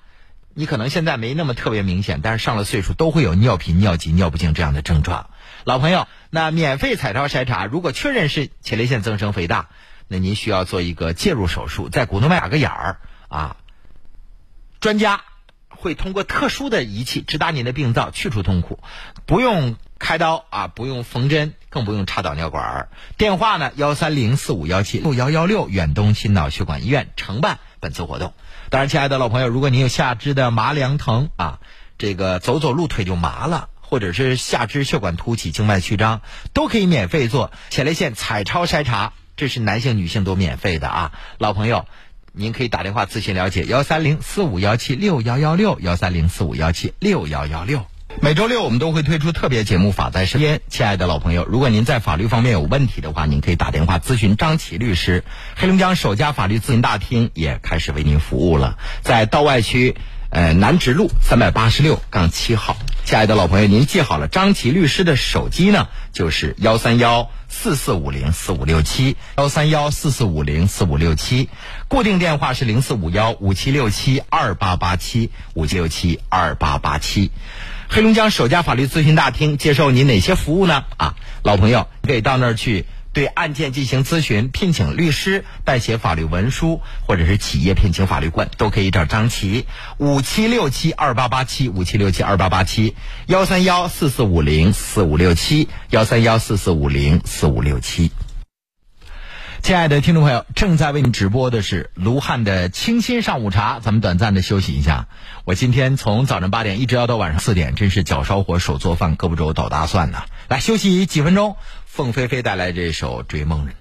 [0.53, 5.31] 你可能现在没那么特别明显，但是上了岁数都会有尿频、尿急、尿不尽这样的症状。
[5.69, 9.69] 老朋友，那免费彩超筛查，如果确认是前列腺增生肥大，
[10.07, 12.97] 那您需要做一个介入手术，在骨动脉打个眼儿
[13.27, 13.57] 啊。
[14.79, 15.21] 专家
[15.69, 18.79] 会通过特殊的仪器直达您的病灶，去除痛苦，
[19.27, 22.89] 不用开刀啊，不用缝针，更不用插导尿管儿。
[23.17, 28.33] 电话呢，幺三零四五幺七六幺幺六，远东心脑血管医院承办本次活动。
[28.71, 31.59] 当然，亲爱的老朋友，如果您有下肢的麻凉疼啊，
[31.99, 33.69] 这个走走路腿就麻了。
[33.89, 36.21] 或者是下肢血管凸起、静脉曲张，
[36.53, 41.11] 都可以免费做前列腺彩超筛查，这是男性、女性都免费的啊！
[41.39, 41.87] 老朋友，
[42.31, 47.87] 您可以打电话咨询了解，幺三零四五幺七六幺幺六，幺三零四五幺七六幺幺六。
[48.21, 50.57] 每周六我们都会推出特别节目《法在身边》。
[50.67, 55.23] 亲爱的老朋友，如果您在法律方面有问题的话，您可以打电话咨询张琪律师。
[55.55, 59.95] 黑龙江首家法律咨询大厅也开始为您服务了，在道外区
[60.29, 62.77] 呃南直路三百八十六杠七号。
[63.03, 71.49] 亲爱的老朋友，您记好了，张琪律师的手机呢就是幺三幺四四五零四五六七幺三幺四四五零四五六七，
[71.87, 77.31] 固定电话是零四五幺五七六七二八八七五七六七二八八七。
[77.89, 80.83] 黑龙江首家法律咨询大厅接受您哪些服务呢？
[80.97, 89.65] 啊，老朋友可以到那儿去对案件进行咨询，聘请律师代写法律文书，或者是企业聘请法律顾问，都可以找张琪。
[89.97, 92.95] 五七六七二八八七五七六七二八八七
[93.25, 98.11] 幺三幺四四五零四五六七幺三幺四四五零四五六七。
[99.61, 103.79] 亲爱的听众朋友，正在为您直播的是卢汉的清新上午茶。
[103.79, 105.07] 咱们短暂的休息一下。
[105.45, 110.23] 我今天从早上八点一直要到晚上四点，真是脚烧火手做饭，胳膊肘捣大蒜呐。
[110.47, 111.55] 来休息几分钟，
[111.85, 113.75] 凤飞飞带来这首《追梦人》。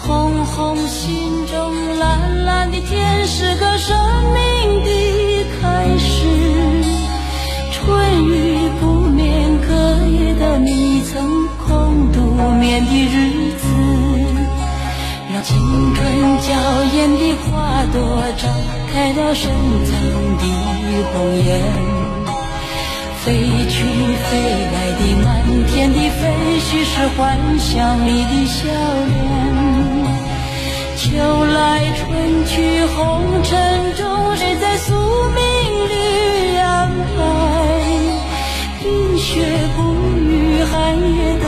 [0.00, 3.98] 红红心中蓝蓝的天是个生
[4.32, 6.24] 命的开始。
[7.72, 8.67] 春雨
[12.58, 13.64] 眠的日子，
[15.32, 15.56] 让青
[15.94, 15.98] 春
[16.38, 16.48] 娇
[16.92, 17.96] 艳的花朵
[18.36, 18.42] 绽
[18.92, 19.50] 开了深
[19.86, 19.90] 藏
[20.38, 20.42] 的
[21.12, 21.14] 红
[21.46, 21.48] 颜。
[23.24, 23.26] 飞
[23.68, 24.30] 去飞
[24.72, 25.28] 来的满
[25.68, 26.20] 天的飞
[26.60, 27.18] 絮是幻
[27.58, 28.56] 想里的笑
[29.06, 29.12] 脸。
[30.96, 31.04] 秋
[31.44, 31.56] 来
[31.94, 32.96] 春去红
[33.44, 35.40] 尘中，谁在宿命
[35.88, 35.92] 里
[36.58, 37.20] 安排？
[38.82, 39.26] 冰雪
[39.76, 39.78] 不
[40.18, 40.74] 语，寒
[41.16, 41.47] 夜的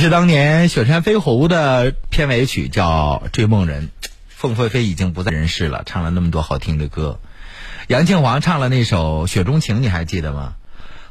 [0.00, 3.88] 是当年《雪山飞狐》的片尾曲，叫《追梦人》。
[4.30, 7.20] 凤飞飞已经不在人世了，唱了那么多好听的歌。
[7.86, 10.54] 杨庆煌唱了那首《雪中情》，你还记得吗？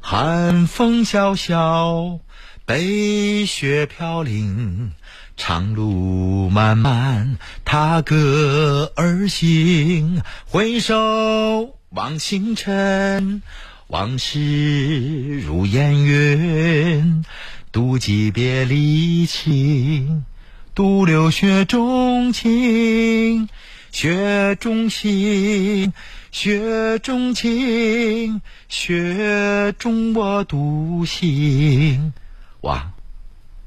[0.01, 2.17] 寒风萧萧，
[2.65, 4.93] 北雪飘零，
[5.37, 10.23] 长路漫漫，踏歌而行。
[10.47, 13.43] 回首望星辰，
[13.85, 17.23] 往事如烟云。
[17.71, 20.25] 独寄别离情，
[20.73, 23.47] 独留雪中情。
[23.91, 25.93] 雪中情，
[26.31, 32.13] 雪中情，雪中我独行。
[32.61, 32.91] 哇，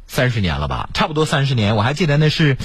[0.06, 0.88] 三十年了吧？
[0.94, 1.74] 差不多三十年。
[1.74, 2.56] 我还记得那是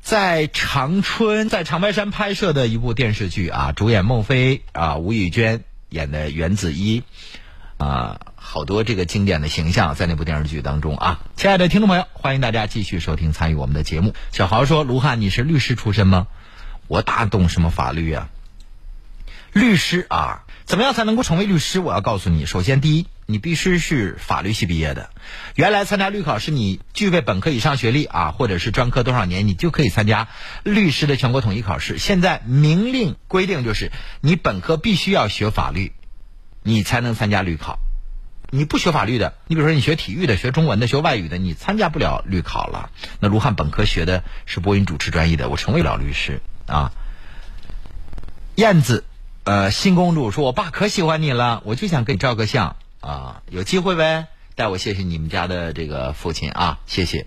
[0.00, 7.02] 在长春，在长白山拍摄的一部电视剧啊，主演孟非啊，吴宇娟演的袁子一
[7.78, 11.20] 啊，好多这个经典的形象在那部电视剧当中啊。
[11.36, 14.14] 亲爱的听众朋友，欢迎大家继续收听参与我们的节目。
[14.32, 16.26] 小豪说：“卢汉，你是律师出身吗？”
[16.88, 18.30] 我哪懂什么法律啊？
[19.52, 21.80] 律师啊，怎么样才能够成为律师？
[21.80, 25.10] 我要告诉你，首先第一，你必须是法律系毕业的。
[25.54, 30.28] 原来参加律考试，你具备本科以上学历啊，或者是专科多少年，你就可以参加
[30.62, 31.98] 律师的全国统一考试。
[31.98, 35.92] 现在明令规定，就是你本科必须要学法律，
[36.66, 37.78] 你才能参加律考。
[38.50, 42.90] 你不学法律的，你比如说你学体育的、学中文的、学外语的，你参加不了律考了。
[43.20, 46.40] 那卢汉本科学的是播音主持专业的，我成为了律师。
[46.66, 46.90] 啊，
[48.56, 49.04] 燕子，
[49.44, 57.26] 呃，新公主说：“我爸可喜欢你了，我就想给你照个相啊，有机会呗，带我谢谢你们家的这个父亲啊，谢谢。”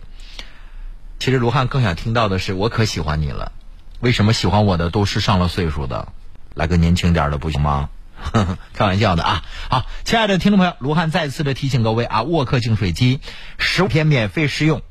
[1.19, 3.51] 其实卢汉更想听到的是：“我可喜欢你了，
[3.99, 6.13] 为什么喜欢我的都是上了岁数的？
[6.53, 7.89] 来个年轻点的不行吗？”
[8.73, 9.43] 开玩笑的啊！
[9.69, 13.19] 好，亲爱的听众朋友，卢汉再次的提醒各位啊，沃克净水机
[13.57, 14.81] 十五天免费试用。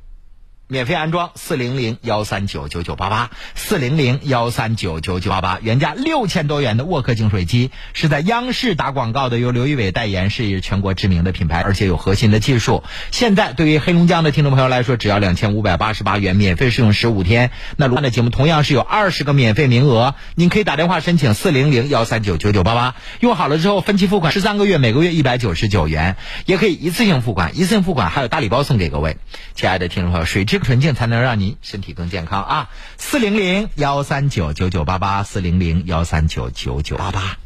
[0.71, 12.85] 免费安装四零零幺三九九九八八四零零幺三九九九八八，原价六千多元的沃克净水机是在央视打广告的，由刘仪伟代言，是全国知名的品牌，而且有核心的技术。
[13.11, 17.51] 现在对于黑龙江的听众朋友来说，只要两千五百八十八元，免费试用十五天。
[17.77, 29.17] 那卢汉的节目同样是有二十个免费名额，您可以打电话申请四零零幺三九九九八八，用好了之后分期付款十三个月，每个月一百九十九元，也可以一次性付款，一次性付款还有大礼包送给各位。
[29.55, 32.69] 亲爱的听众朋友，水质纯净才能让您身体更健康啊！
[32.97, 37.37] 四零零幺三九九九八八，四零零幺三九九九八八。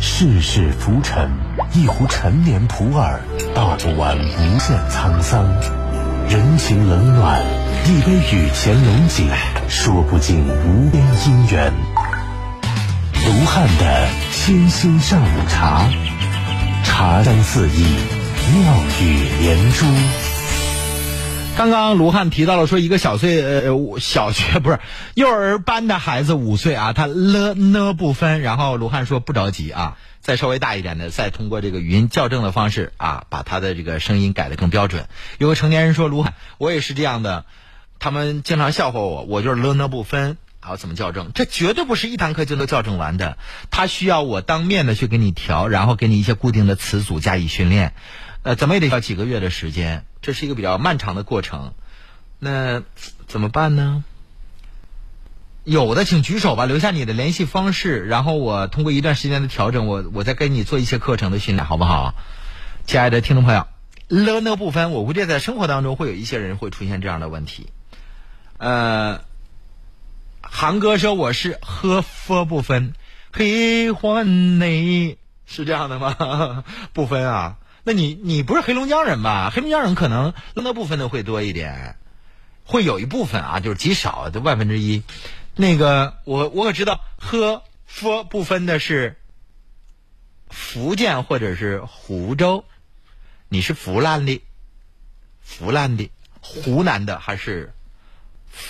[0.00, 1.30] 世事浮沉，
[1.74, 3.18] 一壶陈年普洱，
[3.54, 5.44] 道不完无限沧桑；
[6.28, 7.44] 人情冷暖，
[7.86, 9.28] 一杯雨前龙井，
[9.68, 11.72] 说不尽无边姻缘。
[13.26, 15.90] 卢汉的清新上午茶，
[16.84, 17.84] 茶香四溢，
[18.54, 19.86] 妙语连珠。
[21.58, 24.78] 刚刚卢汉提到了说，一个小岁呃小学 不是
[25.14, 28.42] 幼儿班的孩子五岁啊，他了呢不分。
[28.42, 35.08] 然后卢汉说不着急啊，再稍微大一点的，再通过这个语音校正的方式啊，把他的这个声音改得更标准。
[35.38, 37.44] 有个成年人说卢汉，我也是这样的，
[37.98, 40.36] 他们经常笑话我，我就是了呢不分。
[40.60, 41.32] 好，怎么校正？
[41.34, 43.36] 这绝对不是一堂课就能校正完的，
[43.72, 47.94] 他需要我当面的去给你调，然后给你一些固定的词组加以训练。
[48.44, 51.72] 呃，怎么也得要几个月的时间，这是一个比较漫长的过程。
[52.38, 52.82] 那
[53.26, 54.04] 怎么办呢？
[55.64, 62.14] 有的请举手吧，留下你的联系方式，然后我通过一段时间的调整，我我再给你做一些课程的训练，好不好？
[62.86, 63.66] 亲爱的听众朋友，
[64.08, 67.66] 了呢不分，我估计在生活当中会有一些人会出现这样的问题。
[68.56, 69.20] 呃，
[70.40, 72.94] 韩哥说我是喝佛不分，
[73.36, 76.64] 喜欢你是这样的吗？
[76.94, 77.58] 不分啊。
[77.88, 79.48] 那你你不是黑龙江人吧？
[79.48, 81.96] 黑龙江人可能那部分的会多一点，
[82.64, 85.02] 会有一部分啊，就是极少的万分之一。
[85.56, 89.16] 那个我我可知道喝佛不分的是
[90.50, 92.66] 福建或者是湖州，
[93.48, 94.42] 你是湖南的，
[95.42, 96.10] 湖南的，
[96.42, 97.72] 湖南的还是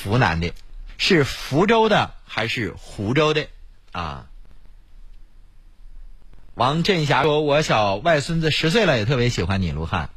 [0.05, 0.53] 湖南的？
[0.97, 3.49] 是福州的还是湖州的？
[3.91, 4.28] 啊？
[6.59, 10.11] 王振霞说：“我小外孙子十岁了，也特别喜欢你，卢汉。”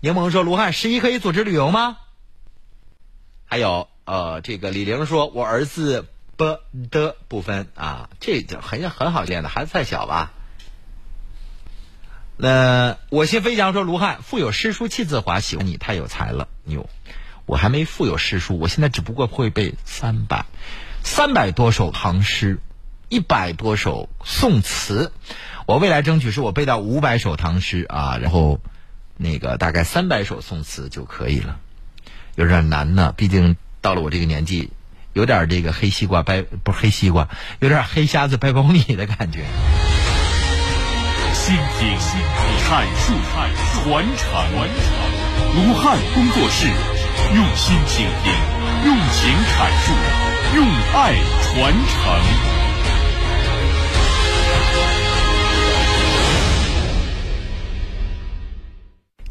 [0.00, 1.96] 柠檬说：“卢汉十一可以组织旅游吗？”
[3.48, 6.04] 还有，呃，这个李玲说：“我儿子
[6.36, 6.58] 不
[6.90, 10.32] 的不分啊，这就很很好见的，孩子太小吧。”
[12.36, 16.90] 那我心飞翔说：“卢汉腹有诗书气自华，喜欢你太有才了，牛！
[17.46, 20.44] 我还没腹有诗书，我现在只不过会背三百
[21.02, 22.60] 三百多首唐诗，
[23.08, 25.10] 一百多首宋词。”
[25.66, 28.60] 我未来争取是我背到五百首唐诗啊，然后
[29.16, 31.58] 那个大概三百首宋词就可以了，
[32.36, 33.12] 有点难呢。
[33.16, 34.70] 毕竟到了我这个年纪，
[35.12, 37.28] 有点这个黑西瓜掰不是黑西瓜，
[37.58, 39.44] 有点黑瞎子掰苞米的感觉。
[41.34, 41.98] 倾听、
[42.62, 43.12] 阐述、
[43.82, 44.28] 传承，
[45.56, 46.68] 卢汉工作室
[47.34, 48.32] 用心倾听，
[48.84, 49.92] 用情阐述，
[50.54, 50.64] 用
[50.94, 52.65] 爱传承。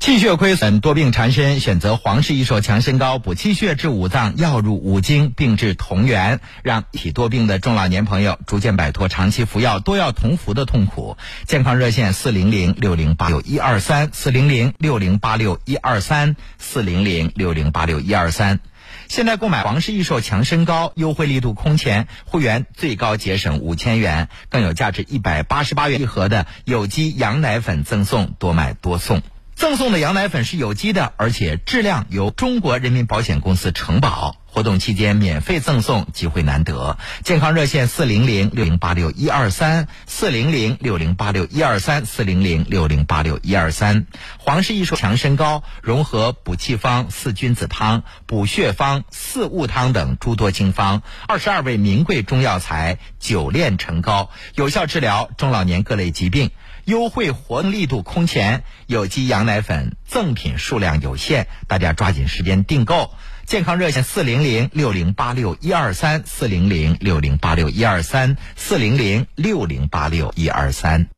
[0.05, 0.19] 气。
[0.19, 11.17] 血亏损、多病缠身，选择黄氏益寿强身膏，补气血、治五脏，药入五经，病治同源，让体多病的中老年朋友逐渐摆脱长期服药多药同服的痛苦。
[11.45, 18.59] 健康热线：四零零六零八六一二三，四零零六零八六一二三，四零零六零八六一二三。
[19.07, 29.21] 现在购买黄氏益寿强身膏，优惠力度空前，会员最高节省五千元，更有价值一百八十八元一盒的有机羊奶粉赠送，多买多送。
[29.55, 34.35] 赠送的羊奶粉是有机的，而且质量由中国人民保险公司承保。
[34.45, 36.97] 活动期间免费赠送，机会难得。
[37.23, 44.05] 健康热线：四零零六零八六一二三，四零零六零八六一二三，四零零六零八六一二三。
[44.37, 56.51] 黄氏益寿强身膏融合补气方四君子汤、补血方四物汤等诸多经方，二十二味名贵中药材久炼成膏，有效治疗中老年各类疾病。
[56.85, 63.11] 优惠活动力度空前，有机羊奶粉赠品数量有限，大家抓紧时间订购。
[63.45, 71.14] 健康热线：四零零六零八六一二三，四零零六零八六一二三，四零零六零八六一二三。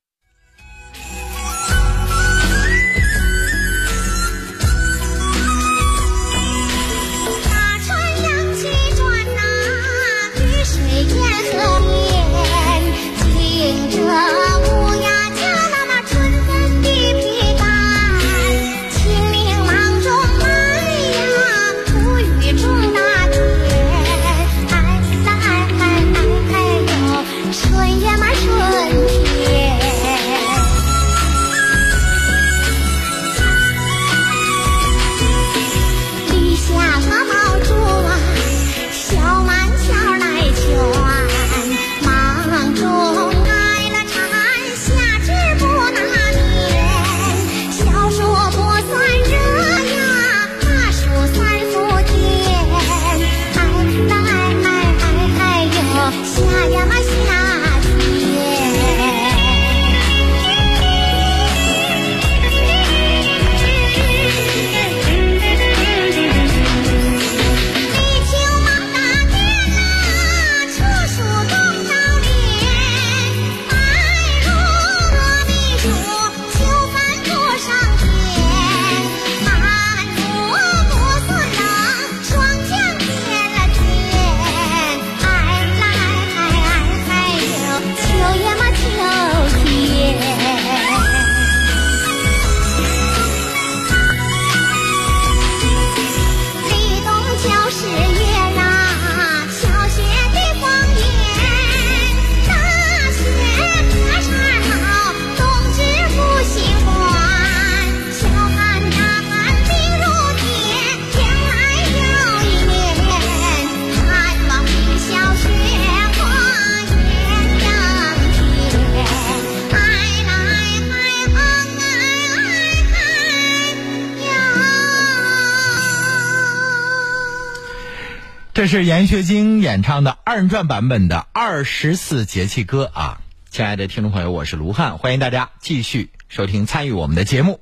[128.67, 133.21] 这是闫学晶演唱的二人转版本的《二十四节气歌》啊！
[133.49, 137.61] 亲爱的听众朋友，我是卢汉，欢迎大家继续收听参与我们的节目。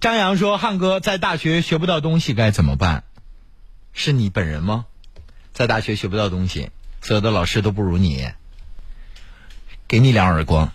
[0.00, 3.04] 张扬说：“汉哥在大学学不到东西该怎么办？
[3.92, 4.86] 是你本人吗？
[5.52, 6.70] 在大学学不到东西，
[7.02, 8.30] 所有的老师都不如你，
[9.86, 10.72] 给你两耳光。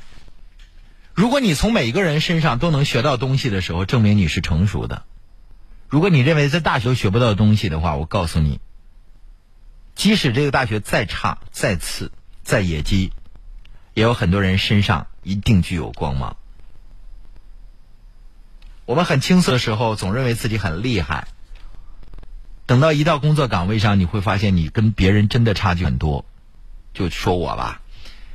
[1.14, 5.04] 如果你从每一个人身上都能学到东西的时候，证明你是成熟的。”
[5.89, 8.59] 如果你认为在大学学不到东西的话，我告诉你，
[9.95, 12.11] 即使这个大学再差、再次、
[12.43, 13.14] 再野鸡，
[13.93, 16.35] 也有很多人身上一定具有光芒。
[18.85, 21.27] 我们很青涩的时候，总认为自己很厉害，
[22.65, 26.26] 等到一到工作岗位上，你会发现你跟别人真的差距很多。
[26.93, 27.81] 就说我吧，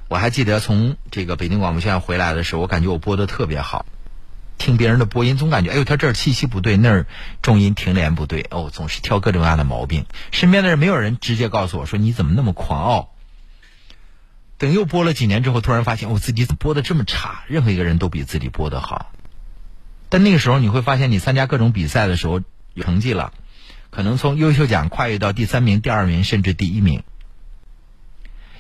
[0.09, 3.85] 我还记得从这个北京广播学院回来的时候，我感觉我播的特别好。
[4.63, 7.07] 听别人的播音，总感觉哎呦，他这儿气息不对，那儿
[7.43, 10.07] 重音停连不对，哦，总是挑各种各样的毛病。
[10.31, 13.13] 身边的人没有人直接告诉我说你怎么那么狂傲。
[14.59, 17.43] 等又播了几年之后，突然发现我、哦、自己播的这么差？
[17.49, 19.11] 任何一个人都比自己播的好。
[20.09, 22.41] 但那个时候你会发现，你参加各种比赛的时候
[22.77, 23.33] 成绩了，
[23.91, 27.03] 可能从优秀奖跨越到第三名、第二名，甚至第一名。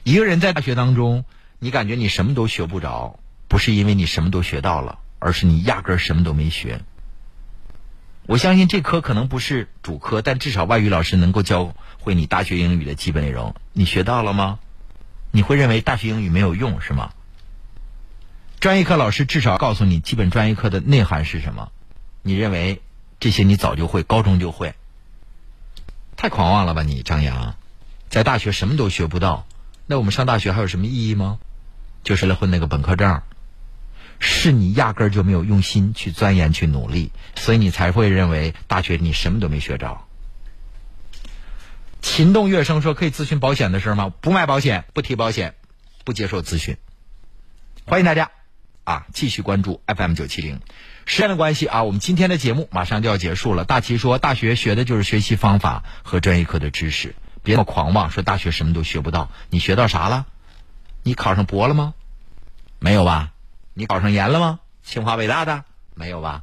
[0.02, 1.24] 一个人在大学当中，
[1.60, 4.98] 你感觉你什么都学不着，不是因为你什么都学到了。
[5.22, 6.80] 而是你压根儿什么都没学。
[8.26, 13.54] 我相信这科可能不是主科，但至少外语老师能够教会你大学英语的基本内容。
[13.72, 14.58] 你学到了吗？
[15.30, 17.12] 你会认为大学英语没有用是吗？
[18.60, 21.70] 专业课老师至少告诉你基本专业课的内涵是什么。
[22.22, 22.82] 你认为
[23.20, 24.74] 这些你早就会，高中就会？
[26.16, 27.54] 太狂妄了吧你，张扬，
[28.08, 29.46] 在大学什么都学不到，
[29.86, 31.38] 那我们上大学还有什么意义吗？
[32.04, 33.22] 就是来混那个本科证，
[34.24, 40.00] 是你压根儿就没有用心去钻研、去努力，所以你才会认为大学你什么都没学着。
[42.00, 44.12] 秦动乐声说可以咨询保险的事吗？
[44.20, 45.56] 不卖保险，不提保险，
[46.04, 46.76] 不接受咨询。
[47.84, 48.30] 欢迎大家
[48.84, 50.60] 啊，继续关注 FM 九七零。
[51.04, 53.64] 时间的关系啊，我们今天的节目马上就要结束了。
[53.64, 59.32] 大齐说，大学学的就是学习方法和专业课的知识，别那么狂妄，说大学什么都学不到。
[59.50, 60.26] 你学到啥了？
[61.02, 61.94] 你考上博了吗？
[62.78, 63.32] 没有吧？
[63.74, 64.60] 你考上研了吗？
[64.84, 66.42] 清华北大的没有吧？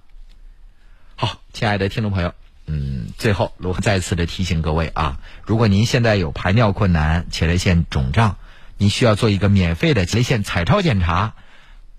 [1.15, 2.34] 好，亲爱的听众朋友，
[2.65, 8.38] 嗯，最后卢再次的提醒各位啊，如果您现在有排尿困难、前列腺肿胀，
[8.77, 11.34] 您需要做一个免费的前列腺彩超检查。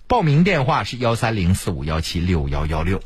[0.07, 3.03] 报名电话是幺三零四五幺七六幺幺六。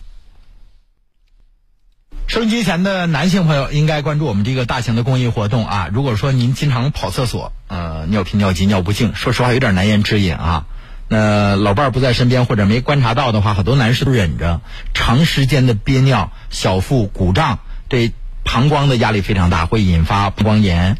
[2.26, 5.90] 收音机前的男性朋友应该关注我们这个大型的公益活动啊！
[5.92, 10.66] 如果说您经常跑厕所，呃，尿频、尿急、尿不尽，说实话有点难言之隐啊。
[11.08, 14.60] 那老伴儿不在身边或者没观察到的话，很多男士都忍着，
[14.94, 17.58] 长时间的憋尿、小腹鼓胀，
[17.88, 18.12] 对
[18.44, 20.96] 膀胱的压力非常大，会引发膀胱炎、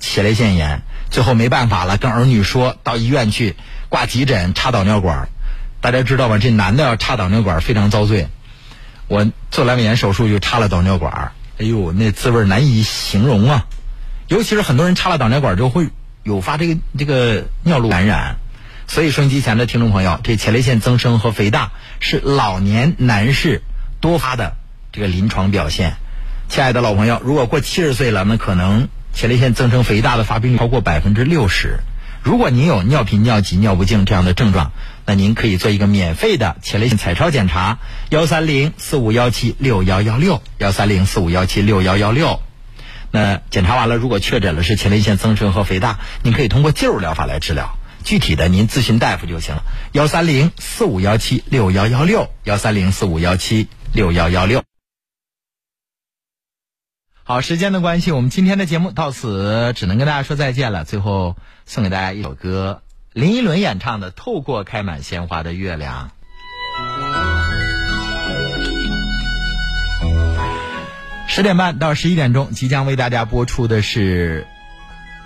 [0.00, 3.56] 前列腺炎，最后没办法了，跟儿女说到医院去
[3.88, 5.28] 挂急诊插导尿管。
[5.80, 6.38] 大家知道吗？
[6.38, 8.28] 这男的要插导尿管非常遭罪。
[9.06, 13.66] 我做阑尾炎手术就插了导尿管，哎呦，那滋味难以形容啊！
[14.28, 15.88] 尤其是很多人插了导尿管之后会
[16.22, 18.36] 有发这个这个尿路感染，
[18.86, 23.62] 所以收音机前的听众朋友，这前列腺增生和肥大是老年男士
[24.00, 24.56] 多发的
[24.92, 25.96] 这个临床表现。
[26.48, 31.80] 亲爱的老朋友，如果过七十岁了，那可能前列腺增生肥大的发病率超过百分之六十。
[32.22, 34.72] 如果您有尿频、尿急、尿不尽这样的症状，
[35.06, 37.78] 那您可以做一个免费的前列腺彩超检查，
[38.10, 42.40] 幺三零四五幺七六幺幺六，幺三零四五幺七六幺幺六。
[43.10, 47.76] 那检查完了，如果确诊了是前列腺增生和肥大，您可以通过介入疗法来治疗。
[48.04, 49.62] 具体的您咨询大夫就行了，
[49.92, 54.62] 幺三零四五幺七六幺幺六，幺三零四五幺七六幺幺六。
[57.22, 60.84] 好，时间的关系，我们今天的节目到此只能跟大家说再见了。
[60.84, 62.82] 最后送给大家一首歌，
[63.14, 66.10] 林依轮演唱的《透过开满鲜花的月亮》。
[71.26, 74.46] 十点半到十一点钟，即将为大家播出的是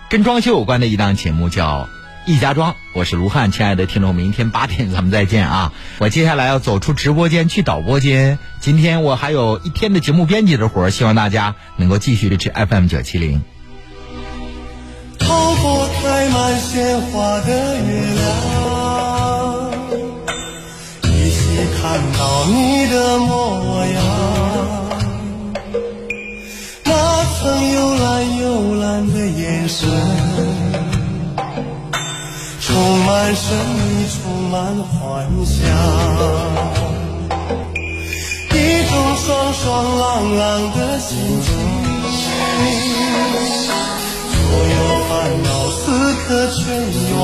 [0.08, 1.88] 跟装修有关的一档节目，叫。
[2.28, 5.72] 易家庄，我是卢汉，亲爱的听众，明天八点咱们再见啊！
[5.96, 13.40] 我接下来要走出直播间去导播间，今天我还有一天的节目编辑的活希望大家能够继续支持 FM 九七零。
[15.18, 19.70] 透过开满鲜花的月亮，
[21.04, 21.40] 依稀
[21.80, 24.04] 看到你的模样，
[26.84, 30.27] 那曾幽蓝幽蓝的眼神。
[32.78, 34.22] 充满神秘，充
[34.52, 35.58] 满幻想，
[38.54, 38.56] 一
[38.86, 39.66] 种爽爽
[39.98, 40.00] 朗
[40.36, 40.40] 朗
[40.76, 41.46] 的心情，
[44.30, 44.38] 所
[44.76, 44.78] 有
[45.08, 45.10] 烦
[45.42, 45.82] 恼此
[46.22, 46.56] 刻全
[47.18, 47.20] 忘，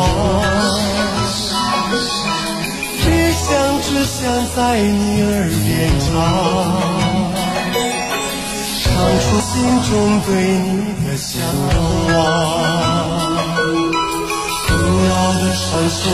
[3.04, 3.46] 只想
[3.80, 4.18] 只想
[4.56, 5.30] 在你耳
[5.68, 6.04] 边唱，
[8.82, 8.82] 唱
[9.20, 9.54] 出心
[9.88, 9.92] 中
[10.26, 10.28] 对
[10.58, 10.66] 你
[11.06, 11.30] 的向
[12.12, 12.12] 往。
[14.94, 16.06] 古老的传说，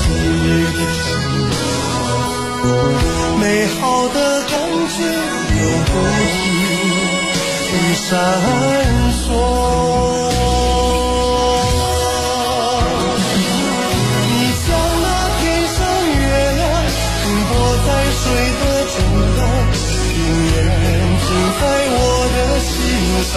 [0.00, 1.04] 记忆的承
[2.64, 2.66] 诺，
[3.38, 4.16] 美好的
[4.48, 4.52] 感
[4.88, 5.92] 觉永不
[7.68, 8.08] 停闪
[9.12, 9.22] 烁。
[14.22, 14.26] 你
[14.64, 14.66] 像
[15.02, 15.06] 那
[15.38, 16.24] 天上月
[16.56, 16.64] 亮，
[17.20, 17.52] 停泊
[17.84, 17.88] 在
[18.22, 18.24] 水
[18.58, 18.96] 的中
[19.36, 19.40] 央，
[20.16, 20.56] 永远
[21.20, 21.28] 停
[21.60, 21.62] 在
[21.92, 22.00] 我
[22.32, 22.72] 的心
[23.34, 23.36] 上。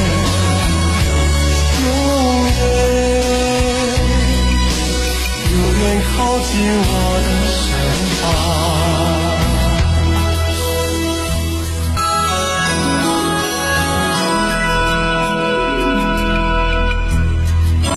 [6.53, 7.30] you